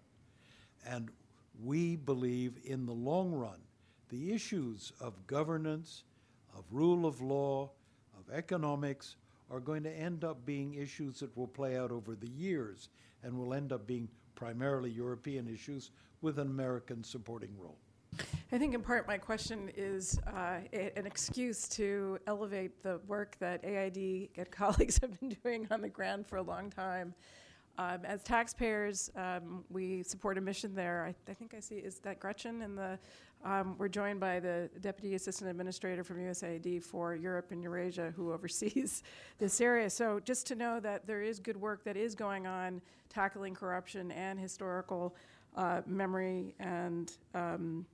[0.86, 1.10] And
[1.64, 3.60] we believe in the long run,
[4.10, 6.04] the issues of governance,
[6.56, 7.70] of rule of law,
[8.18, 9.16] of economics
[9.52, 12.90] are going to end up being issues that will play out over the years
[13.24, 15.92] and will end up being primarily European issues
[16.22, 17.78] with an American supporting role.
[18.52, 23.64] I think in part my question is uh, an excuse to elevate the work that
[23.66, 27.14] AID and colleagues have been doing on the ground for a long time.
[27.78, 31.06] Um, as taxpayers, um, we support a mission there.
[31.06, 32.62] I, I think I see, is that Gretchen?
[32.62, 32.98] And the,
[33.44, 38.32] um, we're joined by the Deputy Assistant Administrator from USAID for Europe and Eurasia who
[38.32, 39.04] oversees
[39.40, 39.90] this area.
[39.90, 44.12] So just to know that there is good work that is going on tackling corruption
[44.12, 45.16] and historical
[45.56, 47.86] uh, memory and um,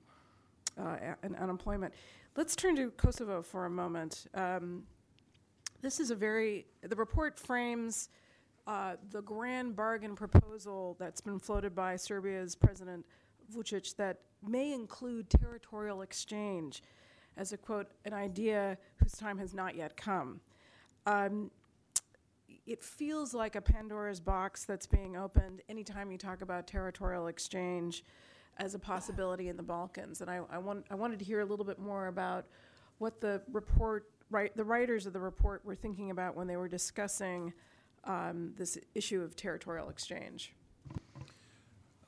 [0.80, 1.92] uh, and unemployment.
[2.36, 4.26] Let's turn to Kosovo for a moment.
[4.34, 4.84] Um,
[5.82, 8.08] this is a very, the report frames
[8.66, 13.04] uh, the grand bargain proposal that's been floated by Serbia's President
[13.54, 16.82] Vucic that may include territorial exchange
[17.36, 20.40] as a quote, an idea whose time has not yet come.
[21.06, 21.50] Um,
[22.66, 28.04] it feels like a Pandora's box that's being opened anytime you talk about territorial exchange
[28.58, 30.20] as a possibility in the Balkans.
[30.20, 32.46] And I, I, want, I wanted to hear a little bit more about
[32.98, 36.68] what the report, right, the writers of the report were thinking about when they were
[36.68, 37.52] discussing
[38.04, 40.52] um, this issue of territorial exchange.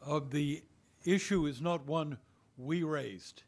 [0.06, 0.62] Uh, the
[1.04, 2.18] issue is not one
[2.56, 3.42] we raised.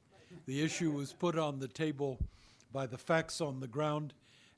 [0.46, 2.18] The issue was put on the table
[2.72, 4.14] by the facts on the ground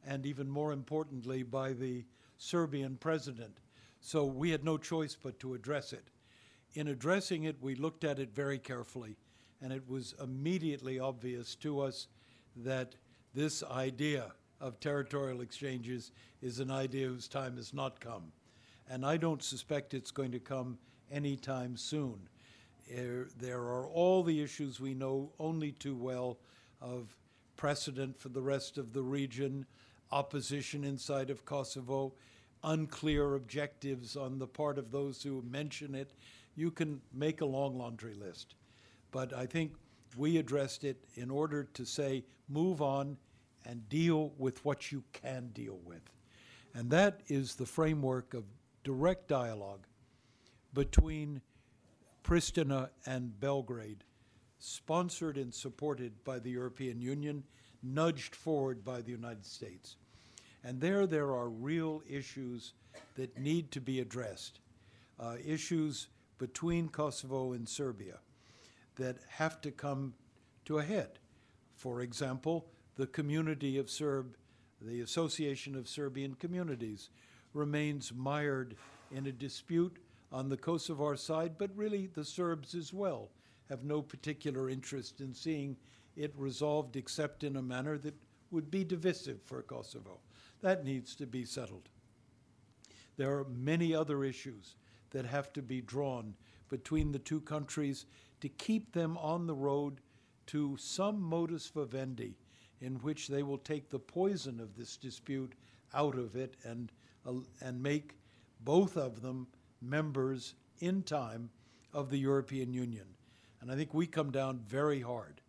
[0.06, 2.04] and even more importantly by the
[2.38, 3.58] Serbian president.
[4.00, 6.04] So we had no choice but to address it.
[6.74, 9.16] In addressing it, we looked at it very carefully,
[9.60, 12.06] and it was immediately obvious to us
[12.56, 12.94] that
[13.34, 18.32] this idea of territorial exchanges is an idea whose time has not come.
[18.90, 20.78] And I don't suspect it's going to come
[21.10, 22.28] anytime soon.
[22.96, 26.38] Er, there are all the issues we know only too well
[26.80, 27.14] of
[27.56, 29.66] precedent for the rest of the region,
[30.10, 32.12] opposition inside of Kosovo,
[32.64, 36.12] unclear objectives on the part of those who mention it.
[36.56, 38.54] You can make a long laundry list.
[39.10, 39.72] But I think
[40.16, 43.16] we addressed it in order to say, move on
[43.68, 46.00] and deal with what you can deal with.
[46.74, 48.44] And that is the framework of
[48.82, 49.86] direct dialogue
[50.72, 51.42] between
[52.24, 54.04] Pristina and Belgrade,
[54.58, 57.44] sponsored and supported by the European Union,
[57.82, 59.96] nudged forward by the United States.
[60.64, 62.72] And there, there are real issues
[63.16, 64.60] that need to be addressed,
[65.20, 68.18] uh, issues between Kosovo and Serbia
[68.96, 70.14] that have to come
[70.64, 71.18] to a head.
[71.76, 72.66] For example,
[72.98, 74.36] the community of Serb,
[74.82, 77.10] the Association of Serbian Communities,
[77.54, 78.74] remains mired
[79.12, 79.98] in a dispute
[80.32, 83.30] on the Kosovar side, but really the Serbs as well
[83.68, 85.76] have no particular interest in seeing
[86.16, 88.16] it resolved except in a manner that
[88.50, 90.18] would be divisive for Kosovo.
[90.60, 91.88] That needs to be settled.
[93.16, 94.74] There are many other issues
[95.10, 96.34] that have to be drawn
[96.68, 98.06] between the two countries
[98.40, 100.00] to keep them on the road
[100.46, 102.34] to some modus vivendi
[102.80, 105.54] in which they will take the poison of this dispute
[105.94, 106.92] out of it and,
[107.26, 108.16] uh, and make
[108.60, 109.46] both of them
[109.80, 111.50] members in time
[111.92, 113.06] of the European Union.
[113.60, 115.40] And I think we come down very hard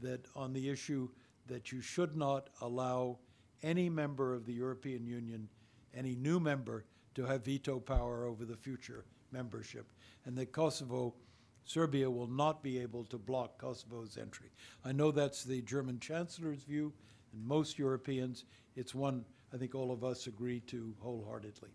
[0.00, 1.08] that on the issue
[1.46, 3.18] that you should not allow
[3.62, 5.48] any member of the European Union,
[5.94, 9.86] any new member, to have veto power over the future membership,
[10.24, 11.14] and that Kosovo,
[11.64, 14.50] Serbia will not be able to block Kosovo's entry.
[14.84, 16.92] I know that's the German Chancellor's view,
[17.32, 18.44] and most Europeans,
[18.76, 21.70] it's one I think all of us agree to wholeheartedly.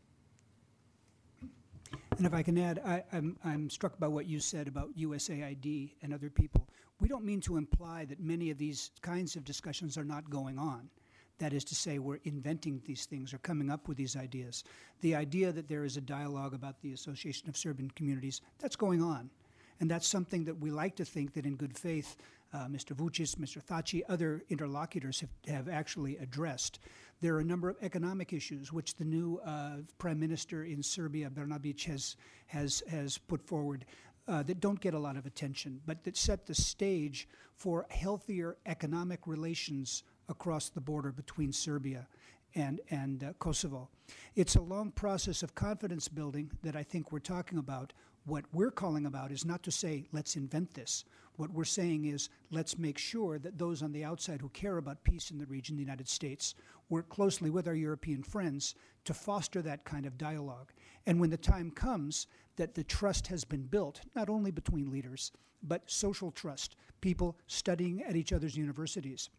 [2.17, 5.91] And if I can add, I, I'm, I'm struck by what you said about USAID
[6.02, 6.67] and other people.
[6.99, 10.60] We don't mean to imply that many of these kinds of discussions are not going
[10.60, 10.89] on.
[11.38, 14.65] That is to say, we're inventing these things or coming up with these ideas.
[14.99, 19.02] The idea that there is a dialogue about the Association of Serbian Communities, that's going
[19.02, 19.30] on.
[19.79, 22.17] And that's something that we like to think that in good faith,
[22.53, 22.95] uh, Mr.
[22.95, 23.63] Vucic, Mr.
[23.63, 26.79] Thaci, other interlocutors have, have actually addressed.
[27.21, 31.29] There are a number of economic issues which the new uh, prime minister in Serbia,
[31.29, 32.15] Brnabic, has,
[32.47, 33.85] has, has put forward.
[34.27, 38.57] Uh, that don't get a lot of attention, but that set the stage for healthier
[38.67, 42.07] economic relations across the border between Serbia
[42.55, 43.89] and, and uh, Kosovo.
[44.35, 47.93] It's a long process of confidence building that I think we're talking about.
[48.29, 51.03] What we're calling about is not to say, let's invent this.
[51.37, 55.03] What we're saying is, let's make sure that those on the outside who care about
[55.03, 56.53] peace in the region, the United States,
[56.89, 60.71] work closely with our European friends to foster that kind of dialogue.
[61.07, 65.31] And when the time comes that the trust has been built, not only between leaders,
[65.63, 69.31] but social trust, people studying at each other's universities,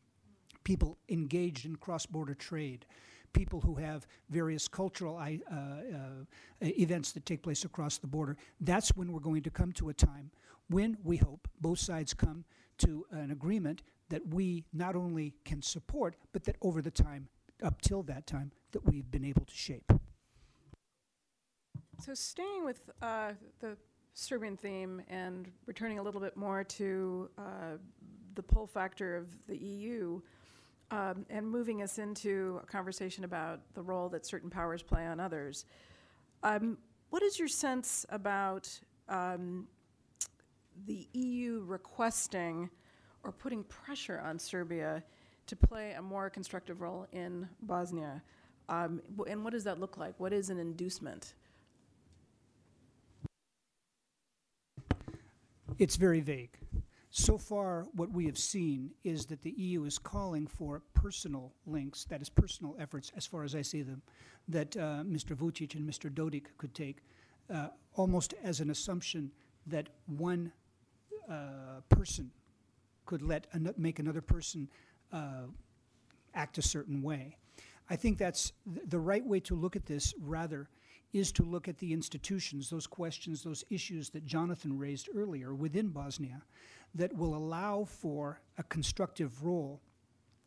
[0.65, 2.87] people engaged in cross border trade,
[3.33, 5.65] people who have various cultural uh, uh,
[6.63, 8.37] events that take place across the border.
[8.61, 10.31] That's when we're going to come to a time
[10.71, 12.45] when we hope both sides come
[12.79, 17.29] to an agreement that we not only can support, but that over the time,
[17.63, 19.93] up till that time, that we've been able to shape.
[22.01, 23.77] So, staying with uh, the
[24.15, 27.43] Serbian theme and returning a little bit more to uh,
[28.35, 30.21] the pull factor of the EU,
[30.91, 35.21] um, and moving us into a conversation about the role that certain powers play on
[35.21, 35.65] others.
[36.43, 36.79] Um,
[37.11, 38.69] what is your sense about
[39.09, 39.67] um,
[40.87, 42.71] the EU requesting
[43.23, 45.03] or putting pressure on Serbia
[45.47, 48.23] to play a more constructive role in Bosnia?
[48.69, 50.15] Um, and what does that look like?
[50.19, 51.35] What is an inducement?
[55.79, 56.51] It's very vague.
[57.13, 62.05] So far, what we have seen is that the EU is calling for personal links,
[62.05, 64.01] that is, personal efforts, as far as I see them,
[64.47, 65.35] that uh, Mr.
[65.35, 66.09] Vucic and Mr.
[66.09, 66.99] Dodik could take,
[67.53, 69.33] uh, almost as an assumption
[69.67, 70.53] that one
[71.29, 72.31] uh, person
[73.07, 74.69] could let an- make another person
[75.13, 75.47] uh,
[76.35, 77.37] act a certain way.
[77.89, 80.69] I think that's th- the right way to look at this, rather,
[81.13, 85.89] is to look at the institutions, those questions, those issues that Jonathan raised earlier within
[85.89, 86.43] Bosnia
[86.95, 89.81] that will allow for a constructive role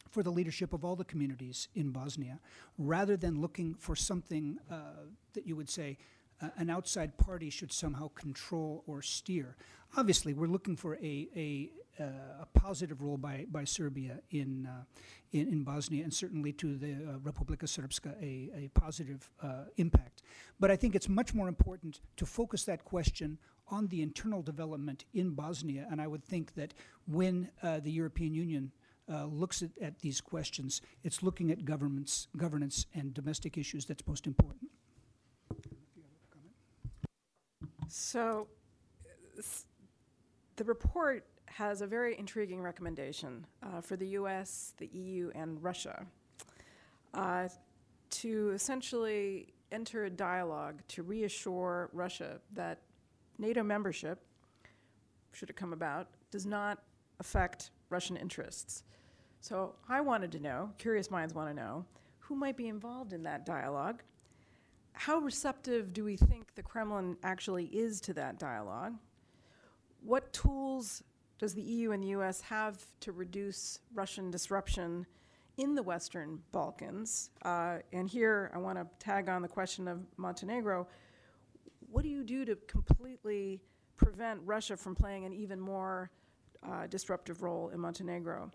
[0.09, 2.39] for the leadership of all the communities in Bosnia,
[2.77, 4.75] rather than looking for something uh,
[5.33, 5.97] that you would say
[6.41, 9.55] uh, an outside party should somehow control or steer.
[9.97, 11.69] Obviously, we're looking for a, a,
[11.99, 14.83] uh, a positive role by, by Serbia in, uh,
[15.31, 20.21] in, in Bosnia, and certainly to the uh, Republika Srpska a, a positive uh, impact.
[20.59, 23.39] But I think it's much more important to focus that question
[23.73, 26.75] on the internal development in Bosnia, and I would think that
[27.07, 28.71] when uh, the European Union
[29.11, 34.05] uh, looks at, at these questions, it's looking at governments, governance and domestic issues that's
[34.07, 34.69] most important.
[37.89, 38.47] So,
[40.55, 46.05] the report has a very intriguing recommendation uh, for the US, the EU, and Russia
[47.15, 47.47] uh,
[48.09, 52.77] to essentially enter a dialogue to reassure Russia that
[53.43, 54.23] NATO membership,
[55.31, 56.81] should it come about, does not
[57.19, 58.83] affect Russian interests.
[59.39, 61.85] So, I wanted to know, curious minds want to know,
[62.19, 64.01] who might be involved in that dialogue?
[64.93, 68.93] how receptive do we think the Kremlin actually is to that dialogue?
[70.01, 71.03] What tools
[71.39, 75.05] does the EU and the US have to reduce Russian disruption
[75.57, 77.31] in the Western Balkans?
[77.43, 80.87] Uh, and here I want to tag on the question of Montenegro.
[81.93, 83.61] What do you do to completely
[83.97, 86.09] prevent Russia from playing an even more
[86.67, 88.51] uh, disruptive role in Montenegro?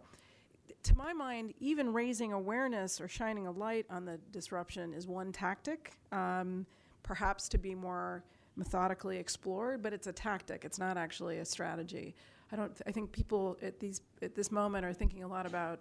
[0.82, 5.32] to my mind, even raising awareness or shining a light on the disruption is one
[5.32, 6.66] tactic, um,
[7.02, 8.22] perhaps to be more
[8.56, 10.66] methodically explored, but it's a tactic.
[10.66, 12.14] It's not actually a strategy.
[12.52, 12.78] I don't.
[12.86, 15.80] I think people at these at this moment are thinking a lot about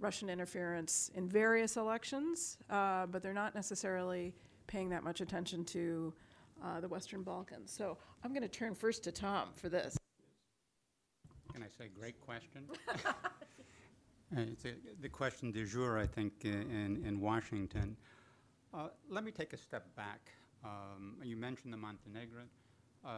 [0.00, 4.34] Russian interference in various elections, uh, but they're not necessarily
[4.66, 6.14] paying that much attention to
[6.62, 7.70] uh, the Western Balkans.
[7.70, 9.96] So I'm going to turn first to Tom for this.
[11.52, 12.64] Can I say, great question?
[14.36, 17.96] Uh, It's a- the question du jour, I think, in, in Washington.
[18.74, 20.32] Uh, Let me take a step back.
[20.64, 22.42] Um, You mentioned the Montenegro
[23.04, 23.10] uh,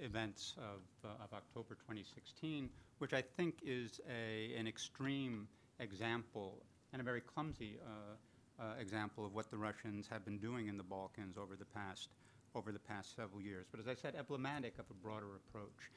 [0.00, 5.46] events of, uh, of October 2016, which I think is a, an extreme
[5.80, 6.62] example
[6.94, 10.78] and a very clumsy uh, uh, example of what the Russians have been doing in
[10.78, 12.08] the Balkans over the past,
[12.58, 13.66] over the past several years.
[13.70, 15.90] But as I said, emblematic of a broader approach.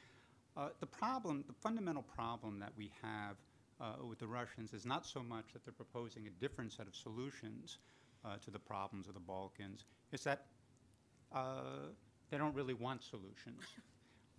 [0.55, 3.35] Uh, the problem, the fundamental problem that we have
[3.79, 6.95] uh, with the Russians is not so much that they're proposing a different set of
[6.95, 7.79] solutions
[8.23, 10.45] uh, to the problems of the Balkans, it's that
[11.33, 11.89] uh,
[12.29, 13.63] they don't really want solutions.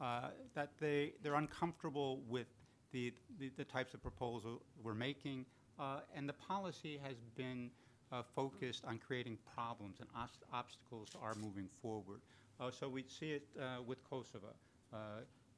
[0.00, 2.46] Uh, that they, they're uncomfortable with
[2.92, 5.46] the, the, the types of proposals we're making,
[5.78, 7.70] uh, and the policy has been
[8.12, 10.08] uh, focused on creating problems and
[10.52, 12.20] obstacles our moving forward.
[12.60, 14.54] Uh, so we see it uh, with Kosovo.
[14.92, 14.96] Uh,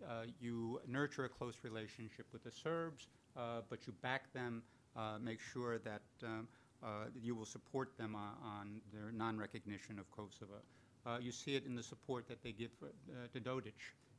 [0.09, 4.63] uh, you nurture a close relationship with the Serbs, uh, but you back them,
[5.21, 6.47] make sure that um,
[7.21, 10.61] you will support them on, on their non-recognition of Kosovo.
[11.21, 12.71] You see it in the support that they give
[13.33, 13.75] to Dodik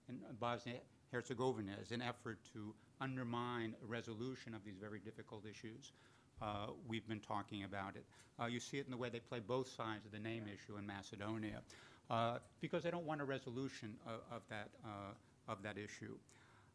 [0.09, 5.93] in Bosnia-Herzegovina as an effort to undermine a resolution of these very difficult issues.
[6.41, 8.05] Uh, we've been talking about it.
[8.39, 10.77] Uh, you see it in the way they play both sides of the name issue
[10.77, 11.61] in Macedonia,
[12.09, 15.13] uh, because they don't want a resolution of, of that uh,
[15.47, 16.15] of that issue.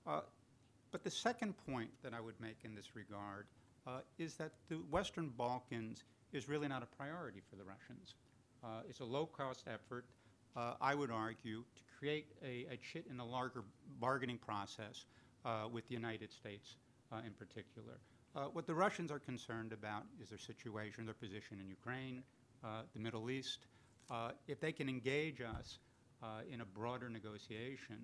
[0.07, 0.21] Uh,
[0.93, 3.47] but the second point that I would make in this regard
[3.87, 8.15] uh, is that the Western Balkans is really not a priority for the Russians.
[8.63, 10.05] Uh, it's a low-cost effort,
[10.57, 13.63] uh, I would argue, to create a, a chit in a larger
[14.01, 15.07] bargaining process
[15.45, 16.77] uh, with the United States
[17.13, 17.99] uh, in particular.
[18.35, 22.23] Uh, what the Russians are concerned about is their situation, their position in Ukraine,
[22.65, 23.67] uh, the Middle East.
[24.09, 25.79] Uh, if they can engage us
[26.23, 27.99] uh, in a broader negotiation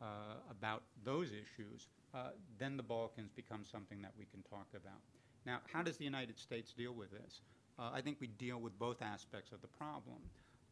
[0.00, 0.06] uh,
[0.50, 5.00] about those issues, uh, then the Balkans become something that we can talk about.
[5.44, 7.40] Now, how does the United States deal with this?
[7.78, 10.16] I think we deal with both aspects of the problem.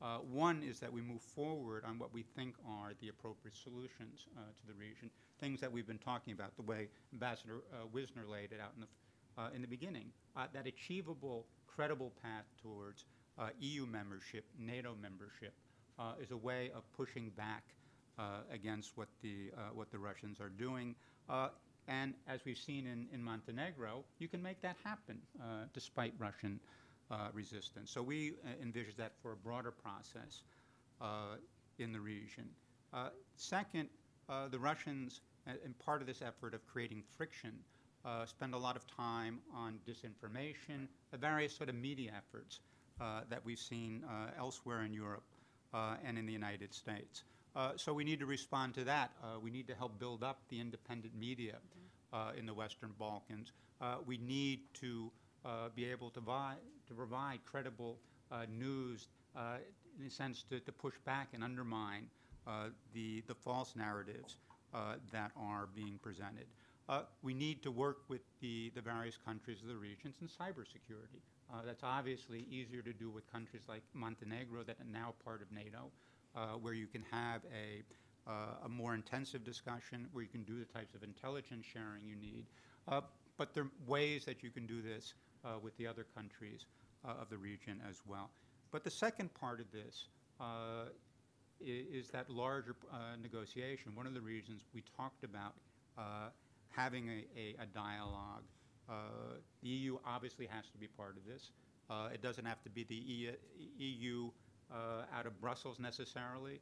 [0.03, 4.27] Uh, one is that we move forward on what we think are the appropriate solutions
[4.37, 8.25] uh, to the region, things that we've been talking about, the way Ambassador uh, Wisner
[8.29, 13.07] laid it out in the, uh, in the beginning, uh, that achievable, credible path towards
[13.39, 15.55] uh, EU membership, NATO membership,
[16.21, 17.63] is a way of pushing back
[18.53, 20.95] against what the, what the Russians are doing.
[21.87, 25.19] And as we've seen in, in Montenegro, you can make that happen
[25.73, 26.59] despite Russian
[27.11, 27.91] uh, resistance.
[27.91, 30.43] So we uh, envisage that for a broader process
[31.01, 31.37] uh,
[31.79, 32.49] in the region.
[32.93, 33.89] Uh, second,
[34.29, 37.53] uh, the Russians, uh, in part of this effort of creating friction,
[38.05, 42.61] uh, spend a lot of time on disinformation, the various sort of media efforts
[43.01, 45.25] uh, that we've seen uh, elsewhere in Europe
[45.73, 47.25] uh, and in the United States.
[47.57, 49.11] Uh, so we need to respond to that.
[49.23, 51.57] Uh, we need to help build up the independent media
[52.13, 53.53] uh, in the Western Balkans.
[53.81, 55.11] Uh, we need to
[55.45, 56.57] uh, be able to, vi-
[56.89, 57.99] to provide credible
[58.31, 59.57] uh, news, uh,
[60.01, 62.07] in a sense, to, to push back and undermine
[62.47, 64.37] uh, the, the false narratives
[65.13, 66.47] that are being presented.
[67.23, 71.23] We need to work with the, the various countries of the regions in cybersecurity.
[71.53, 75.53] Uh, that's obviously easier to do with countries like Montenegro that are now part of
[75.53, 75.91] NATO,
[76.35, 77.83] uh, where you can have a,
[78.29, 82.17] uh, a more intensive discussion, where you can do the types of intelligence sharing you
[82.17, 82.47] need.
[83.37, 85.15] But there are ways that you can do this
[85.45, 86.67] uh, with the other countries
[87.05, 88.31] uh, of the region as well.
[88.73, 90.07] But the second part of this
[90.41, 90.87] uh,
[91.61, 93.95] is that larger uh, negotiation.
[93.95, 95.55] One of the reasons we talked about
[95.97, 96.29] uh,
[96.71, 98.43] having a, a, a dialogue.
[99.63, 101.51] The EU obviously has to be part of this.
[102.13, 103.37] It doesn't have to be the
[103.79, 104.31] EU
[105.17, 106.61] out of Brussels necessarily.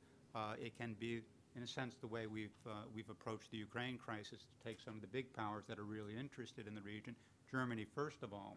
[0.60, 1.22] It can be,
[1.56, 4.94] in a sense, the way we've, uh, we've approached the Ukraine crisis to take some
[4.94, 7.14] of the big powers that are really interested in the region,
[7.50, 8.56] Germany first of all,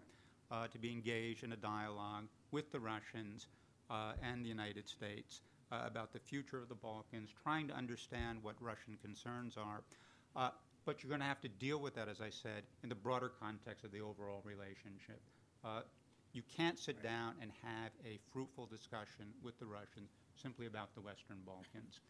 [0.52, 3.48] uh, to be engaged in a dialogue with the Russians
[3.90, 5.42] uh, and the United States
[5.72, 9.82] uh, about the future of the Balkans, trying to understand what Russian concerns are.
[10.36, 10.50] Uh,
[10.86, 13.32] but you're going to have to deal with that, as I said, in the broader
[13.42, 15.20] context of the overall relationship.
[15.64, 15.82] Uh,
[16.34, 21.02] you can't sit down and have a fruitful discussion with the Russians simply about the
[21.02, 22.02] Western Balkans,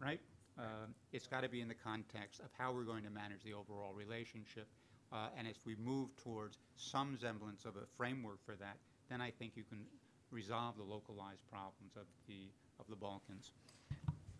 [0.00, 0.20] right?
[0.58, 3.54] Um, it's got to be in the context of how we're going to manage the
[3.54, 4.68] overall relationship.
[5.12, 8.76] Uh, and if we move towards some semblance of a framework for that,
[9.08, 9.80] then I think you can
[10.30, 13.52] resolve the localized problems of the, of the Balkans.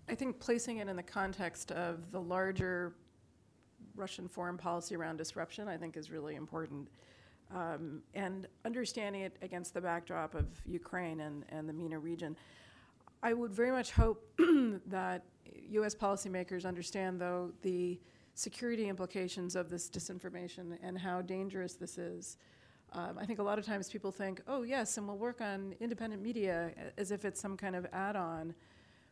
[0.08, 2.94] I think placing it in the context of the larger
[3.94, 6.88] Russian foreign policy around disruption, I think is really important.
[7.54, 12.36] Um, and understanding it against the backdrop of Ukraine and, and the MENA region.
[13.22, 14.26] I would very much hope
[14.86, 15.24] that
[15.70, 15.94] U.S.
[15.94, 17.98] policymakers understand, though, the
[18.34, 22.36] security implications of this disinformation and how dangerous this is.
[22.92, 25.74] Um, I think a lot of times people think, oh, yes, and we'll work on
[25.80, 28.54] independent media as if it's some kind of add on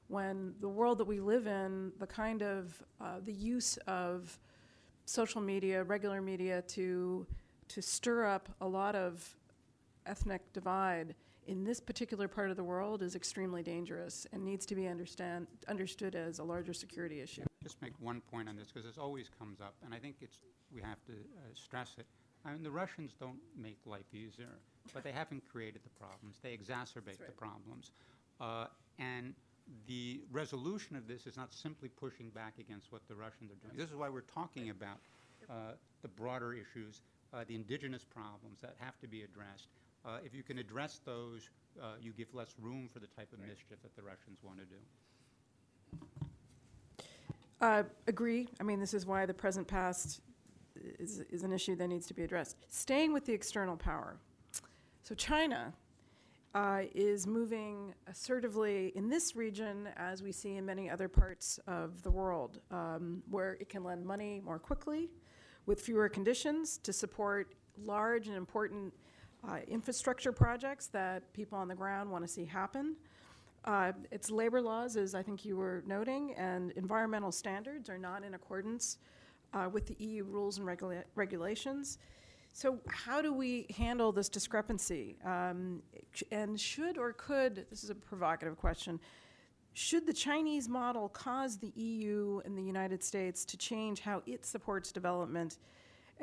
[0.09, 4.39] when the world that we live in, the kind of uh, the use of
[5.05, 7.27] social media, regular media, to
[7.69, 9.37] to stir up a lot of
[10.05, 11.15] ethnic divide
[11.47, 15.47] in this particular part of the world is extremely dangerous and needs to be understand
[15.69, 17.43] understood as a larger security issue.
[17.63, 20.39] Just make one point on this, because this always comes up, and I think it's,
[20.75, 22.07] we have to uh, stress it.
[22.45, 24.49] I mean, the Russians don't make life easier,
[24.93, 26.39] but they haven't created the problems.
[26.43, 27.93] They exacerbate the problems.
[28.41, 28.67] Uh,
[28.99, 29.35] And
[29.87, 33.77] the resolution of this is not simply pushing back against what the Russians are doing.
[33.77, 34.99] This is why we're talking about
[35.49, 37.01] uh, the broader issues,
[37.33, 39.69] uh, the indigenous problems that have to be addressed.
[40.05, 41.49] Uh, If you can address those,
[41.81, 44.65] uh, you give less room for the type of mischief that the Russians want to
[44.65, 44.81] do.
[47.61, 48.49] Uh, agree.
[48.59, 50.21] I mean, this is why the present past
[50.99, 52.57] is, is an issue that needs to be addressed.
[52.69, 54.17] Staying with the external power.
[55.05, 55.73] So, China
[56.55, 62.03] uh, is moving assertively in this region, as we see in many other parts of
[62.03, 65.09] the world, um, where it can lend money more quickly
[65.67, 68.93] with fewer conditions to support large and important
[69.49, 72.97] uh, infrastructure projects that people on the ground want to see happen.
[73.65, 78.25] Uh, its labor laws, as I think you were noting, and environmental standards are not
[78.25, 78.99] in accordance
[79.55, 81.99] uh, with the EU rules and regula- regulations.
[82.53, 85.17] So, how do we handle this discrepancy?
[85.25, 85.83] Um,
[86.31, 89.01] and should or could, this is a provocative question,
[89.75, 94.45] should the Chinese model cause the EU and the United States to change how it
[94.45, 95.59] supports development?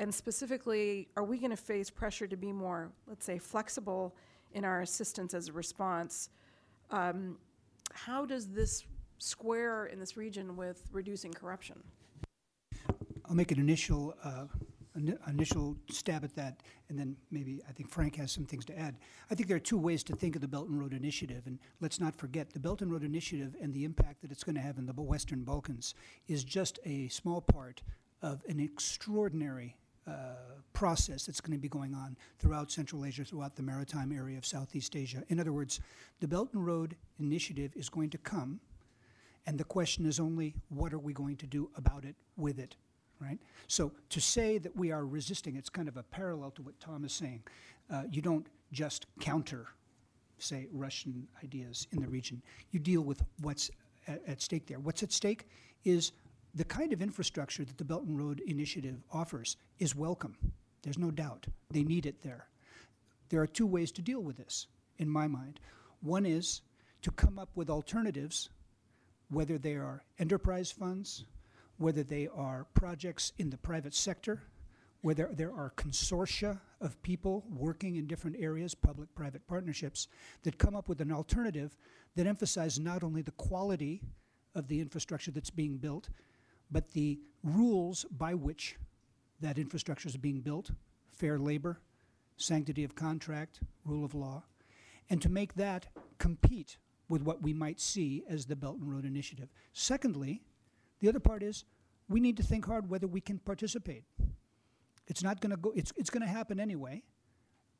[0.00, 4.16] And specifically, are we going to face pressure to be more, let's say, flexible
[4.54, 6.30] in our assistance as a response?
[6.90, 7.36] Um,
[7.92, 8.84] how does this
[9.18, 11.82] square in this region with reducing corruption?
[13.26, 14.46] I'll make an initial, uh,
[14.96, 18.78] ini- initial stab at that, and then maybe I think Frank has some things to
[18.78, 18.96] add.
[19.30, 21.58] I think there are two ways to think of the Belt and Road Initiative, and
[21.80, 24.62] let's not forget the Belt and Road Initiative and the impact that it's going to
[24.62, 25.94] have in the Western Balkans
[26.26, 27.82] is just a small part
[28.22, 29.76] of an extraordinary
[30.72, 34.46] process that's going to be going on throughout Central Asia, throughout the maritime area of
[34.46, 35.22] Southeast Asia.
[35.28, 35.80] In other words,
[36.20, 38.60] the Belt and Road Initiative is going to come,
[39.46, 42.76] and the question is only what are we going to do about it with it,
[43.20, 43.38] right?
[43.68, 47.04] So to say that we are resisting, it's kind of a parallel to what Tom
[47.04, 47.42] is saying.
[47.92, 49.66] Uh, you don't just counter,
[50.38, 52.40] say, Russian ideas in the region.
[52.70, 53.70] You deal with what's
[54.06, 54.78] at, at stake there.
[54.78, 55.48] What's at stake
[55.84, 56.12] is
[56.54, 60.36] the kind of infrastructure that the Belt and Road Initiative offers is welcome.
[60.82, 61.46] There's no doubt.
[61.70, 62.48] They need it there.
[63.28, 64.66] There are two ways to deal with this,
[64.98, 65.60] in my mind.
[66.00, 66.62] One is
[67.02, 68.50] to come up with alternatives,
[69.30, 71.24] whether they are enterprise funds,
[71.78, 74.42] whether they are projects in the private sector,
[75.02, 80.08] whether there are consortia of people working in different areas, public private partnerships,
[80.42, 81.76] that come up with an alternative
[82.16, 84.02] that emphasizes not only the quality
[84.54, 86.10] of the infrastructure that's being built,
[86.70, 88.76] but the rules by which
[89.40, 90.70] that infrastructure is being built
[91.10, 91.80] fair labor,
[92.36, 94.42] sanctity of contract, rule of law
[95.10, 99.04] and to make that compete with what we might see as the Belt and Road
[99.04, 99.48] Initiative.
[99.72, 100.40] Secondly,
[101.00, 101.64] the other part is
[102.08, 104.04] we need to think hard whether we can participate.
[105.08, 107.02] It's not going to go, it's, it's going to happen anyway.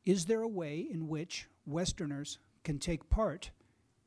[0.05, 3.51] Is there a way in which Westerners can take part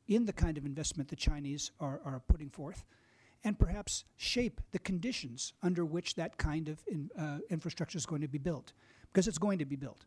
[0.06, 2.84] in the kind of investment the Chinese are, are putting forth
[3.44, 8.22] and perhaps shape the conditions under which that kind of in, uh, infrastructure is going
[8.22, 8.72] to be built?
[9.12, 10.06] Because it's going to be built.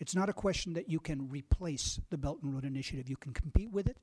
[0.00, 3.08] It's not a question that you can replace the Belt and Road Initiative.
[3.08, 3.96] You can compete with it,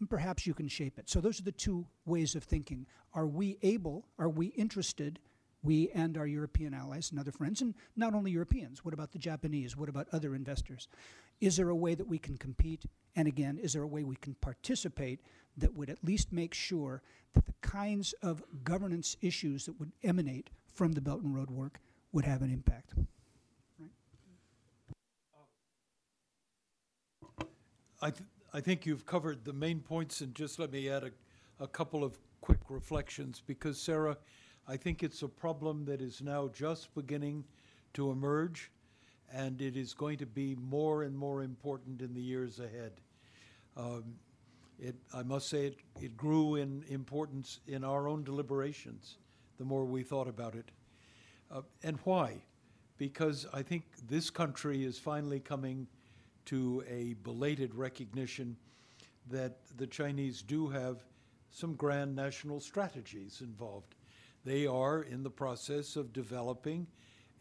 [0.00, 1.08] and perhaps you can shape it.
[1.08, 2.86] So those are the two ways of thinking.
[3.14, 5.20] Are we able, are we interested,
[5.62, 9.18] we and our European allies and other friends, and not only Europeans, what about the
[9.18, 9.76] Japanese?
[9.76, 10.88] What about other investors?
[11.40, 12.84] Is there a way that we can compete?
[13.16, 15.20] And again, is there a way we can participate
[15.56, 17.02] that would at least make sure
[17.32, 21.80] that the kinds of governance issues that would emanate from the Belt and Road work
[22.12, 22.92] would have an impact?
[28.02, 31.64] I, th- I think you've covered the main points, and just let me add a,
[31.64, 34.18] a couple of quick reflections because, Sarah,
[34.68, 37.44] I think it's a problem that is now just beginning
[37.94, 38.70] to emerge,
[39.32, 42.92] and it is going to be more and more important in the years ahead.
[43.76, 44.14] Um,
[44.78, 49.18] it, I must say, it, it grew in importance in our own deliberations
[49.58, 50.70] the more we thought about it.
[51.50, 52.42] Uh, and why?
[52.98, 55.86] Because I think this country is finally coming
[56.46, 58.56] to a belated recognition
[59.30, 61.04] that the Chinese do have
[61.50, 63.94] some grand national strategies involved.
[64.44, 66.86] They are in the process of developing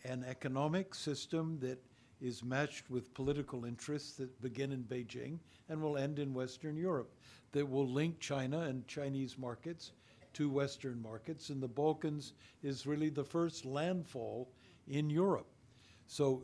[0.03, 1.79] an economic system that
[2.21, 5.39] is matched with political interests that begin in Beijing
[5.69, 7.13] and will end in Western Europe,
[7.51, 9.91] that will link China and Chinese markets
[10.33, 11.49] to Western markets.
[11.49, 14.49] And the Balkans is really the first landfall
[14.87, 15.47] in Europe.
[16.07, 16.43] So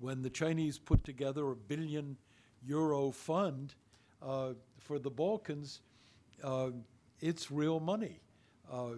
[0.00, 2.16] when the Chinese put together a billion
[2.64, 3.74] euro fund
[4.22, 5.80] uh, for the Balkans,
[6.42, 6.70] uh,
[7.20, 8.20] it's real money.
[8.70, 8.96] Uh,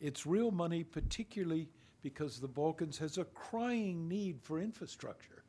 [0.00, 1.68] it's real money, particularly
[2.02, 5.41] because the Balkans has a crying need for infrastructure.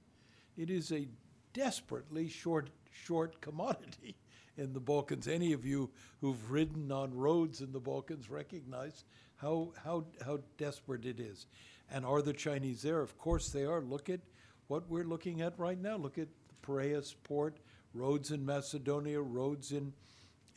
[0.58, 1.08] It is a
[1.54, 4.16] desperately short, short commodity
[4.58, 5.28] in the Balkans.
[5.28, 5.90] Any of you
[6.22, 9.06] who've ridden on roads in the Balkans recognize
[9.38, 11.48] how, how, how desperate it is.
[11.92, 13.02] And are the Chinese there?
[13.02, 13.82] Of course they are.
[13.82, 14.22] Look at
[14.68, 15.98] what we're looking at right now.
[15.98, 17.60] Look at the Piraeus port,
[17.94, 19.94] roads in Macedonia, roads in,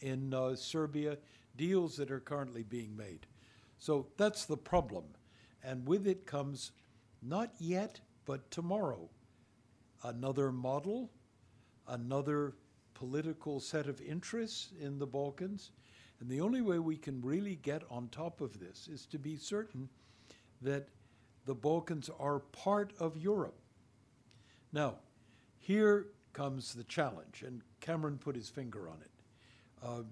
[0.01, 1.19] in uh, Serbia,
[1.57, 3.27] deals that are currently being made.
[3.79, 5.05] So that's the problem.
[5.65, 6.73] And with it comes
[7.23, 9.09] not yet, but tomorrow,
[10.05, 11.11] another model,
[11.89, 12.55] another
[12.95, 15.71] political set of interests in the Balkans.
[16.21, 19.37] And the only way we can really get on top of this is to be
[19.37, 19.89] certain
[20.63, 20.89] that
[21.45, 23.59] the Balkans are part of Europe.
[24.73, 24.97] Now,
[25.59, 29.11] here comes the challenge, and Cameron put his finger on it.
[29.83, 30.03] Uh,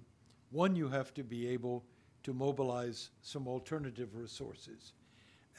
[0.51, 1.83] one, you have to be able
[2.23, 4.93] to mobilize some alternative resources.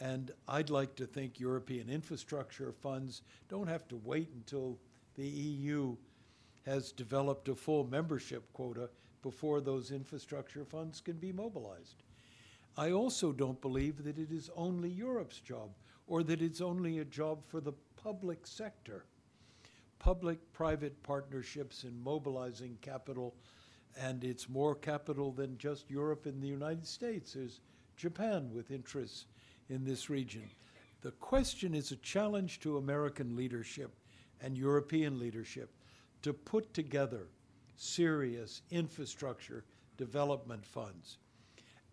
[0.01, 4.78] And I'd like to think European infrastructure funds don't have to wait until
[5.14, 5.97] the EU
[6.66, 8.90] has developed a full membership quota
[9.22, 12.03] before those infrastructure funds can be mobilized.
[12.76, 15.70] I also don't believe that it is only Europe's job
[16.07, 19.05] or that it's only a job for the public sector.
[19.99, 23.34] Public private partnerships in mobilizing capital,
[23.99, 27.32] and it's more capital than just Europe and the United States.
[27.32, 27.61] There's
[27.97, 29.24] Japan with interests
[29.68, 30.48] in this region.
[31.02, 33.94] The question is a challenge to American leadership
[34.40, 35.70] and European leadership
[36.22, 37.28] to put together
[37.76, 39.64] serious infrastructure
[39.96, 41.18] development funds.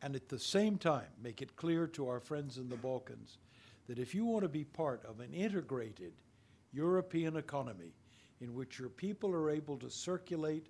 [0.02, 3.38] And at the same time, make it clear to our friends in the Balkans
[3.88, 6.14] that if you want to be part of an integrated
[6.72, 7.94] European economy
[8.42, 10.68] in which your people are able to circulate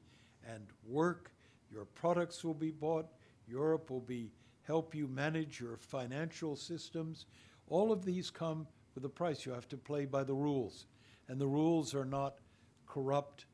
[0.47, 1.31] and work,
[1.71, 3.07] your products will be bought,
[3.47, 4.31] Europe will be
[4.63, 7.25] help you manage your financial systems.
[7.67, 9.45] All of these come with a price.
[9.45, 10.85] You have to play by the rules.
[11.27, 12.39] And the rules are not
[12.87, 13.45] corrupt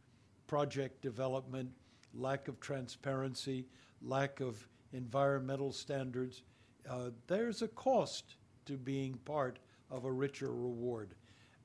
[0.48, 1.72] project development,
[2.14, 3.68] lack of transparency,
[4.02, 6.44] lack of environmental standards.
[6.90, 9.60] uh, there's a cost to being part
[9.92, 11.14] of a richer reward.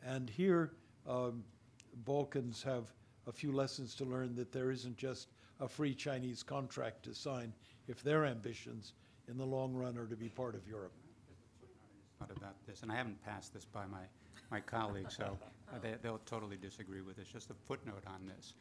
[0.05, 0.73] And here,
[1.07, 1.45] um,
[2.05, 2.93] Balkans have
[3.27, 5.29] a few lessons to learn that there isn't just
[5.61, 7.55] a free Chinese contract to sign
[7.89, 8.93] if their ambitions
[9.29, 10.93] in the long run are to be part of Europe.
[12.21, 14.03] Not about this, and I haven't passed this by my,
[14.51, 15.37] my colleagues, so
[15.73, 17.29] uh, they, they'll totally disagree with this.
[17.29, 18.55] Just a footnote on this.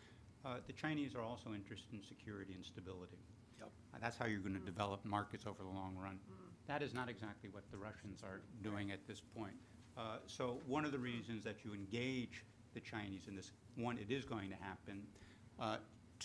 [0.46, 3.18] Uh, The Chinese are also interested in security and stability.
[3.60, 3.70] Yep.
[3.94, 6.20] Uh, That's how you're going to develop markets over the long run.
[6.68, 9.54] That is not exactly what the Russians are doing at this point.
[9.98, 12.44] Uh, So one of the reasons that you engage
[12.74, 15.04] the Chinese in this, one, it is going to happen.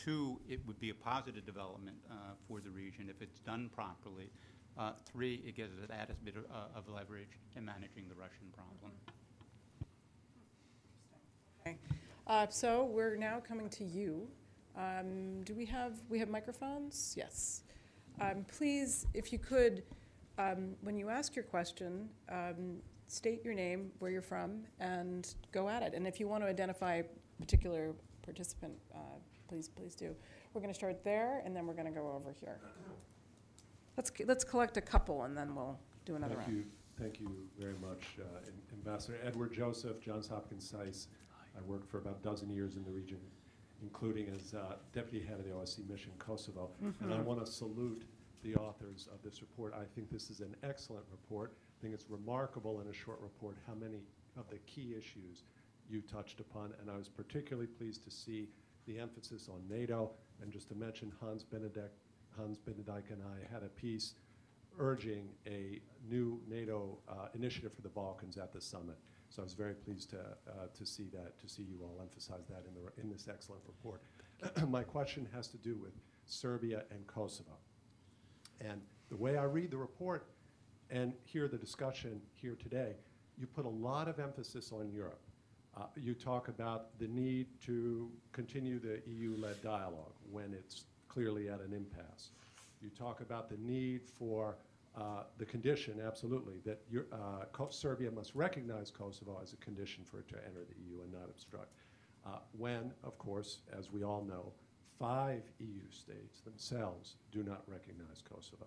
[0.04, 2.14] Two, it would be a positive development uh,
[2.46, 4.30] for the region if it's done properly.
[4.78, 8.46] Uh, Three, it gives it added bit of uh, of leverage in managing the Russian
[8.52, 8.92] problem.
[11.60, 11.76] Okay.
[12.26, 14.28] Uh, So we're now coming to you.
[14.76, 17.14] Um, Do we have, we have microphones?
[17.16, 17.62] Yes.
[18.20, 19.82] Um, Please, if you could,
[20.38, 22.76] um, when you ask your question, um,
[23.08, 25.94] state your name, where you're from, and go at it.
[25.94, 27.04] And if you want to identify a
[27.40, 29.18] particular participant, uh,
[29.48, 30.14] please, please do.
[30.52, 32.60] We're going to start there, and then we're going to go over here.
[33.96, 36.56] Let's, let's collect a couple, and then we'll do another Thank round.
[36.56, 36.64] you,
[37.00, 38.38] thank you very much, uh,
[38.72, 41.08] Ambassador Edward Joseph, Johns Hopkins SAIS.
[41.56, 43.18] I worked for about a dozen years in the region,
[43.82, 46.70] including as uh, deputy head of the OSCE mission Kosovo.
[47.00, 48.04] And I want to salute
[48.44, 49.74] the authors of this report.
[49.74, 51.54] I think this is an excellent report.
[51.56, 53.98] I think it's remarkable in a short report how many
[54.38, 55.42] of the key issues
[55.90, 56.72] you touched upon.
[56.80, 58.48] And I was particularly pleased to see
[58.88, 60.10] the emphasis on NATO.
[60.42, 61.90] And just to mention, Hans Binnendijk,
[62.36, 64.14] Hans Binnendijk and I had a piece
[64.78, 68.96] urging a new NATO uh, initiative for the Balkans at the summit.
[69.30, 72.46] So I was very pleased to, uh, to see that, to see you all emphasize
[72.48, 74.02] that in, the, in this excellent report.
[74.68, 75.92] My question has to do with
[76.26, 77.58] Serbia and Kosovo.
[78.60, 78.80] And
[79.10, 80.26] the way I read the report
[80.90, 82.92] and hear the discussion here today,
[83.36, 85.20] you put a lot of emphasis on Europe.
[85.76, 91.60] Uh, you talk about the need to continue the EU-led dialogue when it's clearly at
[91.60, 92.30] an impasse.
[92.82, 94.56] You talk about the need for
[94.96, 100.18] uh, the condition, absolutely, that your- uh, Serbia must recognize Kosovo as a condition for
[100.18, 101.72] it to enter the EU and not obstruct.
[102.26, 104.52] Uh, When, of course, as we all know,
[104.98, 108.66] five EU states themselves do not recognize Kosovo.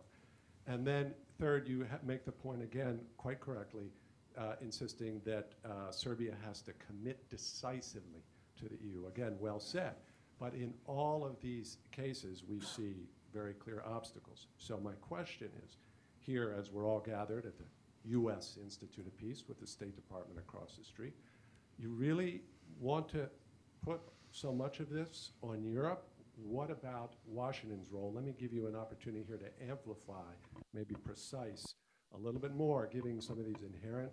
[0.68, 3.92] And then, third, you make the point again, quite correctly,
[4.38, 8.24] uh, insisting that uh, Serbia has to commit decisively
[8.60, 9.08] to the EU.
[9.08, 9.94] Again, well said.
[10.40, 12.96] But in all of these cases, we see
[13.34, 14.48] very clear obstacles.
[14.58, 15.78] So my question is,
[16.20, 17.66] here, as we're all gathered at the
[18.06, 18.58] U.S.
[18.62, 21.14] Institute of Peace with the State Department across the street,
[21.78, 22.42] you really
[22.80, 23.30] want to
[23.84, 24.02] put
[24.32, 26.08] so much of this on Europe?
[26.36, 28.12] What about Washington's role?
[28.14, 30.32] Let me give you an opportunity here to amplify,
[30.74, 31.76] maybe precise,
[32.16, 34.12] a little bit more, giving some of these inherent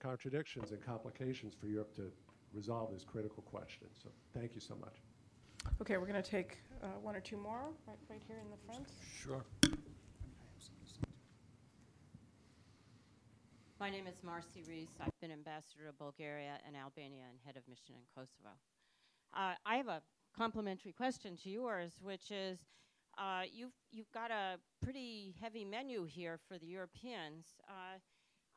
[0.00, 2.10] contradictions and complications for Europe to
[2.52, 3.86] resolve this critical question.
[4.02, 4.94] So thank you so much.
[5.80, 8.56] Okay, we're going to take uh, one or two more, right, right here in the
[8.66, 8.88] front.
[9.14, 9.44] Sure.
[13.78, 14.88] My name is Marcie Ries.
[15.00, 18.54] I've been ambassador to Bulgaria and Albania and head of mission in Kosovo.
[19.34, 20.02] Uh, I have a
[20.36, 22.58] complimentary question to yours, which is
[23.18, 27.46] uh, you've, you've got a pretty heavy menu here for the Europeans.
[27.68, 27.98] Uh,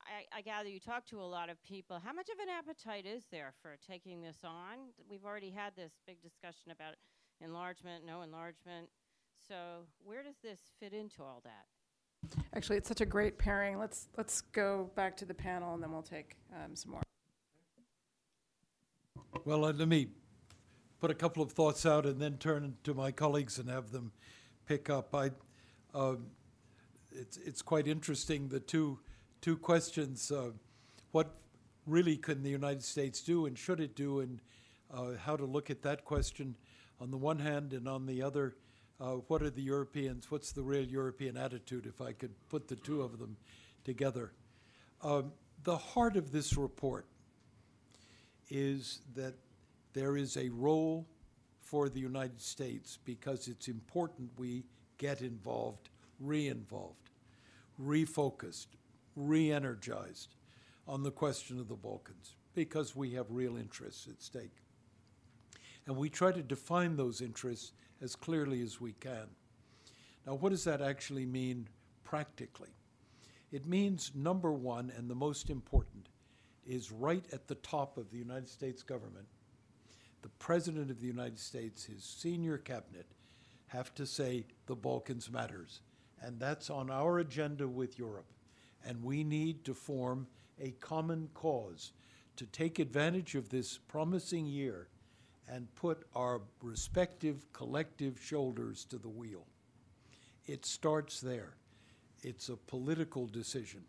[0.02, 2.00] I, I gather you talk to a lot of people.
[2.04, 4.90] How much of an appetite is there for taking this on?
[5.10, 6.96] We've already had this big discussion about
[7.42, 8.90] enlargement, no enlargement.
[9.48, 12.38] So, where does this fit into all that?
[12.56, 13.78] Actually, it's such a great pairing.
[13.78, 17.02] Let's, let's go back to the panel, and then we'll take um, some more.
[19.46, 20.08] Well, uh, let me
[21.00, 24.14] put a couple of thoughts out and then turn to my colleagues and have them
[24.66, 25.14] pick up.
[25.14, 25.32] I,
[25.94, 26.28] um,
[27.12, 29.00] it's, it's quite interesting, the two,
[29.42, 30.32] two questions.
[30.32, 30.52] Uh,
[31.12, 31.36] what
[31.86, 34.42] really can the United States do and should it do, and
[34.94, 36.56] uh, how to look at that question
[37.00, 38.56] on the one hand, and on the other,
[39.02, 42.76] uh, what are the Europeans, what's the real European attitude, if I could put the
[42.76, 43.36] two of them
[43.84, 44.32] together.
[45.02, 45.34] Um,
[45.64, 47.06] the heart of this report
[48.50, 49.34] is that
[49.94, 51.08] there is a role
[51.74, 54.64] for the United States because it's important we
[55.00, 57.10] get involved, re involved,
[57.82, 58.68] refocused,
[59.16, 60.36] re energized
[60.88, 64.58] on the question of the Balkans because we have real interests at stake.
[65.88, 67.72] And we try to define those interests
[68.04, 69.26] as clearly as we can.
[70.28, 71.68] Now, what does that actually mean
[72.04, 72.76] practically?
[73.52, 76.10] It means, number one, and the most important,
[76.68, 79.26] is right at the top of the United States government,
[80.24, 83.06] the President of the United States, his senior cabinet,
[83.68, 85.82] have to say the Balkans matters
[86.22, 88.32] And that's on our agenda with Europe.
[88.86, 90.28] And we need to form
[90.60, 91.92] a common cause
[92.38, 94.88] to take advantage of this promising year
[95.50, 99.46] and put our respective collective shoulders to the wheel.
[100.46, 101.56] It starts there.
[102.22, 103.84] It's a political decision.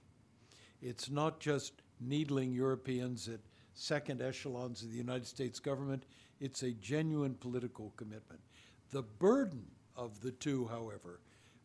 [0.82, 3.40] It's not just needling Europeans at
[3.74, 6.04] second echelons of the United States government,
[6.40, 8.40] it's a genuine political commitment.
[8.90, 9.66] The burden
[9.96, 11.20] of the two, however,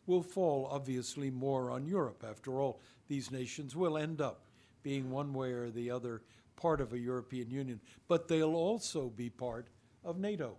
[0.06, 2.24] will fall obviously more on Europe.
[2.28, 4.46] After all, these nations will end up
[4.82, 6.22] being one way or the other
[6.56, 9.68] part of a European Union, but they'll also be part
[10.04, 10.56] of NATO.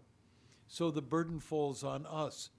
[0.68, 2.50] So the burden falls on us,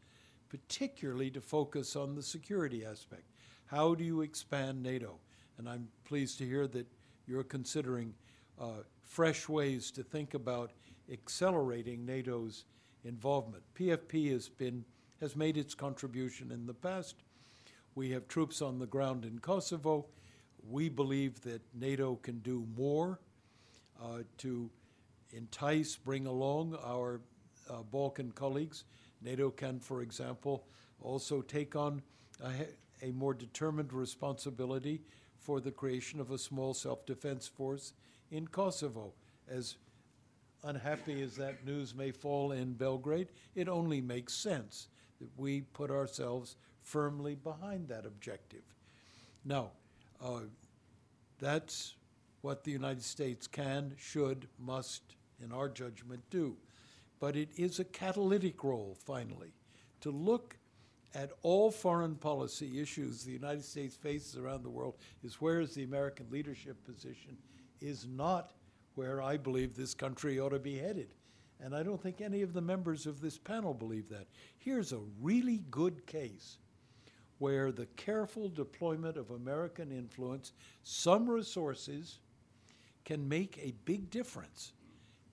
[0.49, 3.25] particularly to focus on the security aspect.
[3.67, 5.19] How do you expand NATO?
[5.57, 6.87] And I'm pleased to hear that
[7.27, 8.15] you're considering
[8.61, 10.73] uh, fresh ways to think about
[11.11, 12.65] accelerating NATO's
[13.05, 13.63] involvement.
[13.75, 14.85] PFP has been
[15.21, 17.15] has made its contribution in the past.
[17.95, 20.07] We have troops on the ground in Kosovo.
[20.69, 23.21] We believe that NATO can do more
[24.03, 24.69] uh, to
[25.33, 27.21] entice, bring along our
[27.71, 28.85] uh, Balkan colleagues.
[29.23, 30.67] NATO can, for example,
[31.01, 32.03] also take on
[32.43, 35.03] a, a more determined responsibility
[35.39, 37.93] for the creation of a small self-defense force
[38.33, 39.13] in Kosovo.
[39.49, 39.77] As
[40.65, 44.89] unhappy as that news may fall in Belgrade, it only makes sense
[45.21, 48.63] that we put ourselves firmly behind that objective.
[49.45, 49.71] Now,
[50.21, 50.41] uh,
[51.39, 51.95] that's
[52.41, 55.03] what the United States can, should, must,
[55.43, 56.57] in our judgment, do.
[57.21, 59.53] But it is a catalytic role, finally,
[60.01, 60.57] to look
[61.15, 65.75] at all foreign policy issues the United States faces around the world is where is
[65.75, 67.37] the American leadership position,
[67.83, 68.53] is not
[68.95, 71.15] where I believe this country ought to be headed.
[71.61, 74.27] And I don't think any of the members of this panel believe that.
[74.59, 76.59] Here's a really good case
[77.39, 80.53] where the careful deployment of American influence,
[80.83, 82.19] some resources,
[83.05, 84.73] can make a big difference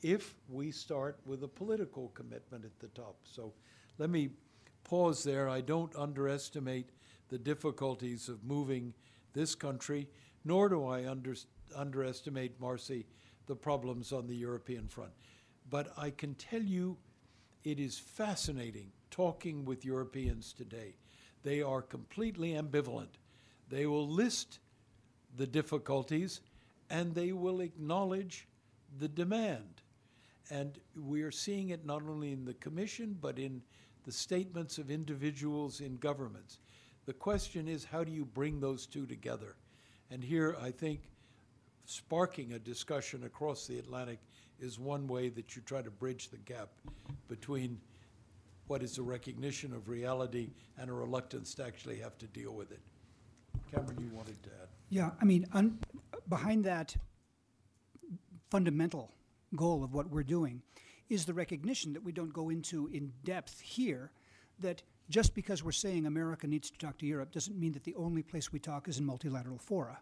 [0.01, 3.15] if we start with a political commitment at the top.
[3.23, 3.53] So
[3.97, 4.29] let me
[4.83, 5.49] pause there.
[5.49, 6.89] I don't underestimate
[7.29, 8.93] the difficulties of moving
[9.33, 10.07] this country,
[10.45, 11.35] nor do I under,
[11.75, 13.05] underestimate, Marcie,
[13.47, 15.11] the problems on the European front.
[15.69, 16.97] But I can tell you
[17.63, 20.95] it is fascinating talking with Europeans today.
[21.43, 23.17] They are completely ambivalent.
[23.69, 24.59] They will list
[25.37, 26.41] the difficulties
[26.89, 28.47] and they will acknowledge
[28.97, 29.81] the demand.
[30.49, 33.61] And we are seeing it not only in the Commission, but in
[34.03, 36.59] the statements of individuals in governments.
[37.05, 39.55] The question is, how do you bring those two together?
[40.09, 41.01] And here, I think,
[41.89, 44.19] sparking a discussion across the Atlantic
[44.59, 46.69] is one way that you try to bridge the gap
[47.27, 47.79] between
[48.67, 52.71] what is a recognition of reality and a reluctance to actually have to deal with
[52.71, 52.79] it.
[53.71, 54.67] Cameron, you wanted to add.
[54.89, 55.79] Yeah, I mean, un-
[56.27, 56.95] behind that
[58.51, 59.11] fundamental
[59.55, 60.61] goal of what we're doing
[61.09, 64.11] is the recognition that we don't go into in depth here
[64.59, 67.95] that just because we're saying America needs to talk to Europe doesn't mean that the
[67.95, 69.99] only place we talk is in multilateral fora.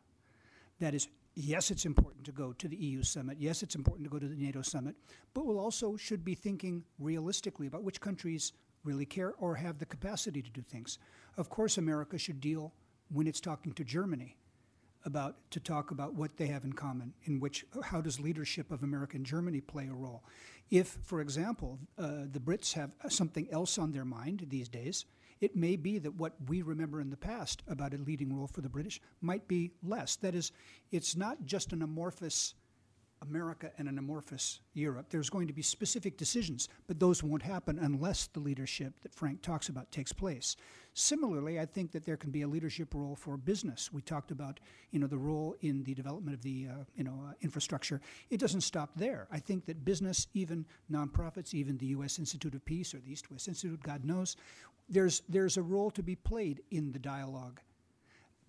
[0.80, 1.08] That is,
[1.38, 3.38] yes, it's important to go to the EU summit.
[3.40, 4.96] Yes, it's important to go to the NATO summit.
[5.34, 9.86] But we also should be thinking realistically about which countries really care or have the
[9.86, 10.98] capacity to do things.
[11.38, 12.74] Of course, America should deal
[13.10, 14.36] when it's talking to Germany
[15.06, 18.84] about to talk about what they have in common in which how does leadership of
[18.84, 20.24] america and germany play a role
[20.70, 25.06] if for example uh, the brits have something else on their mind these days
[25.42, 28.62] it may be that what we remember in the past about a leading role for
[28.62, 30.16] the British might be less.
[30.18, 30.52] That is,
[30.92, 32.56] it's not just an amorphous
[33.22, 35.08] America and an amorphous Europe.
[35.10, 39.42] There's going to be specific decisions, but those won't happen unless the leadership that Frank
[39.42, 40.56] talks about takes place.
[41.00, 43.94] Similarly, I think that there can be a leadership role for business.
[43.94, 47.24] We talked about, you know, the role in the development of the, uh, you know,
[47.30, 48.02] uh, infrastructure.
[48.32, 49.28] It doesn't stop there.
[49.32, 52.18] I think that business, even nonprofits, even the U.S.
[52.18, 54.38] Institute of Peace or the East West Institute, God knows,
[54.90, 57.60] there's there's a role to be played in the dialogue,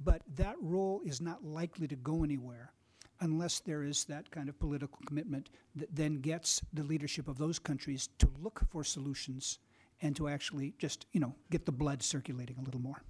[0.02, 2.72] but that role is not likely to go anywhere
[3.20, 7.58] unless there is that kind of political commitment that then gets the leadership of those
[7.58, 9.58] countries to look for solutions
[10.00, 13.02] and to actually just, you know, get the blood circulating a little more.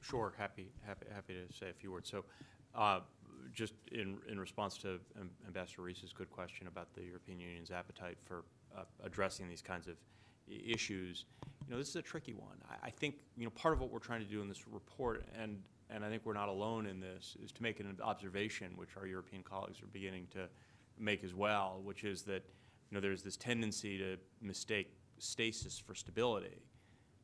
[0.00, 2.08] Sure, happy, happy, happy to say a few words.
[2.08, 2.24] So,
[2.74, 3.00] uh,
[3.52, 5.00] just in, in response to
[5.46, 8.44] Ambassador Ries's good question about the European Union's appetite for
[8.76, 9.94] uh, addressing these kinds of
[10.48, 11.24] issues,
[11.66, 12.56] you know, this is a tricky one.
[12.70, 15.24] I, I think, you know, part of what we're trying to do in this report,
[15.40, 18.96] and and I think we're not alone in this, is to make an observation, which
[18.96, 20.48] our European colleagues are beginning to
[20.98, 22.44] make as well, which is that
[22.90, 26.60] you know there's this tendency to mistake stasis for stability,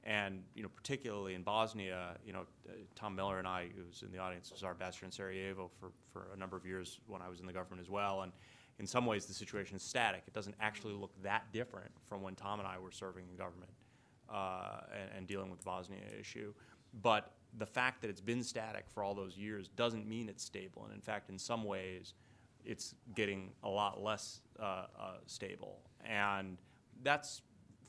[0.05, 4.03] And you know, particularly in Bosnia, you know, uh, Tom Miller and I, who was
[4.03, 7.23] in the audience, was our ambassador in Sarajevo for, for a number of years when
[7.23, 8.23] I was in the government as well.
[8.23, 8.33] And
[8.81, 10.25] in some ways, the situation is static.
[10.27, 13.71] It doesn't actually look that different from when Tom and I were serving in government
[14.33, 16.53] uh, and, and dealing with the Bosnia issue.
[17.01, 20.85] But the fact that it's been static for all those years doesn't mean it's stable.
[20.85, 22.15] And in fact, in some ways,
[22.65, 24.87] it's getting a lot less uh, uh,
[25.27, 25.81] stable.
[26.05, 26.59] And
[27.03, 27.43] that's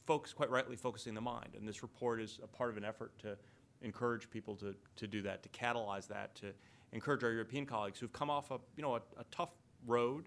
[0.05, 1.55] folks quite rightly focusing the mind.
[1.57, 3.37] And this report is a part of an effort to
[3.81, 6.53] encourage people to, to do that, to catalyze that, to
[6.91, 9.51] encourage our European colleagues who've come off a, you know, a, a tough
[9.85, 10.25] road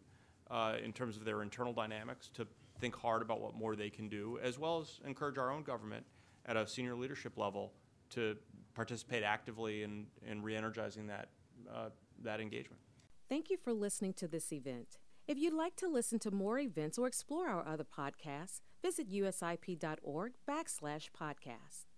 [0.51, 2.47] uh, in terms of their internal dynamics to
[2.81, 6.05] think hard about what more they can do, as well as encourage our own government
[6.45, 7.73] at a senior leadership level
[8.11, 8.37] to
[8.75, 11.29] participate actively in, in re-energizing that,
[11.75, 11.89] uh,
[12.23, 12.81] that engagement.
[13.29, 14.99] Thank you for listening to this event.
[15.27, 20.33] If you'd like to listen to more events or explore our other podcasts, visit usip.org
[20.49, 21.96] backslash podcast.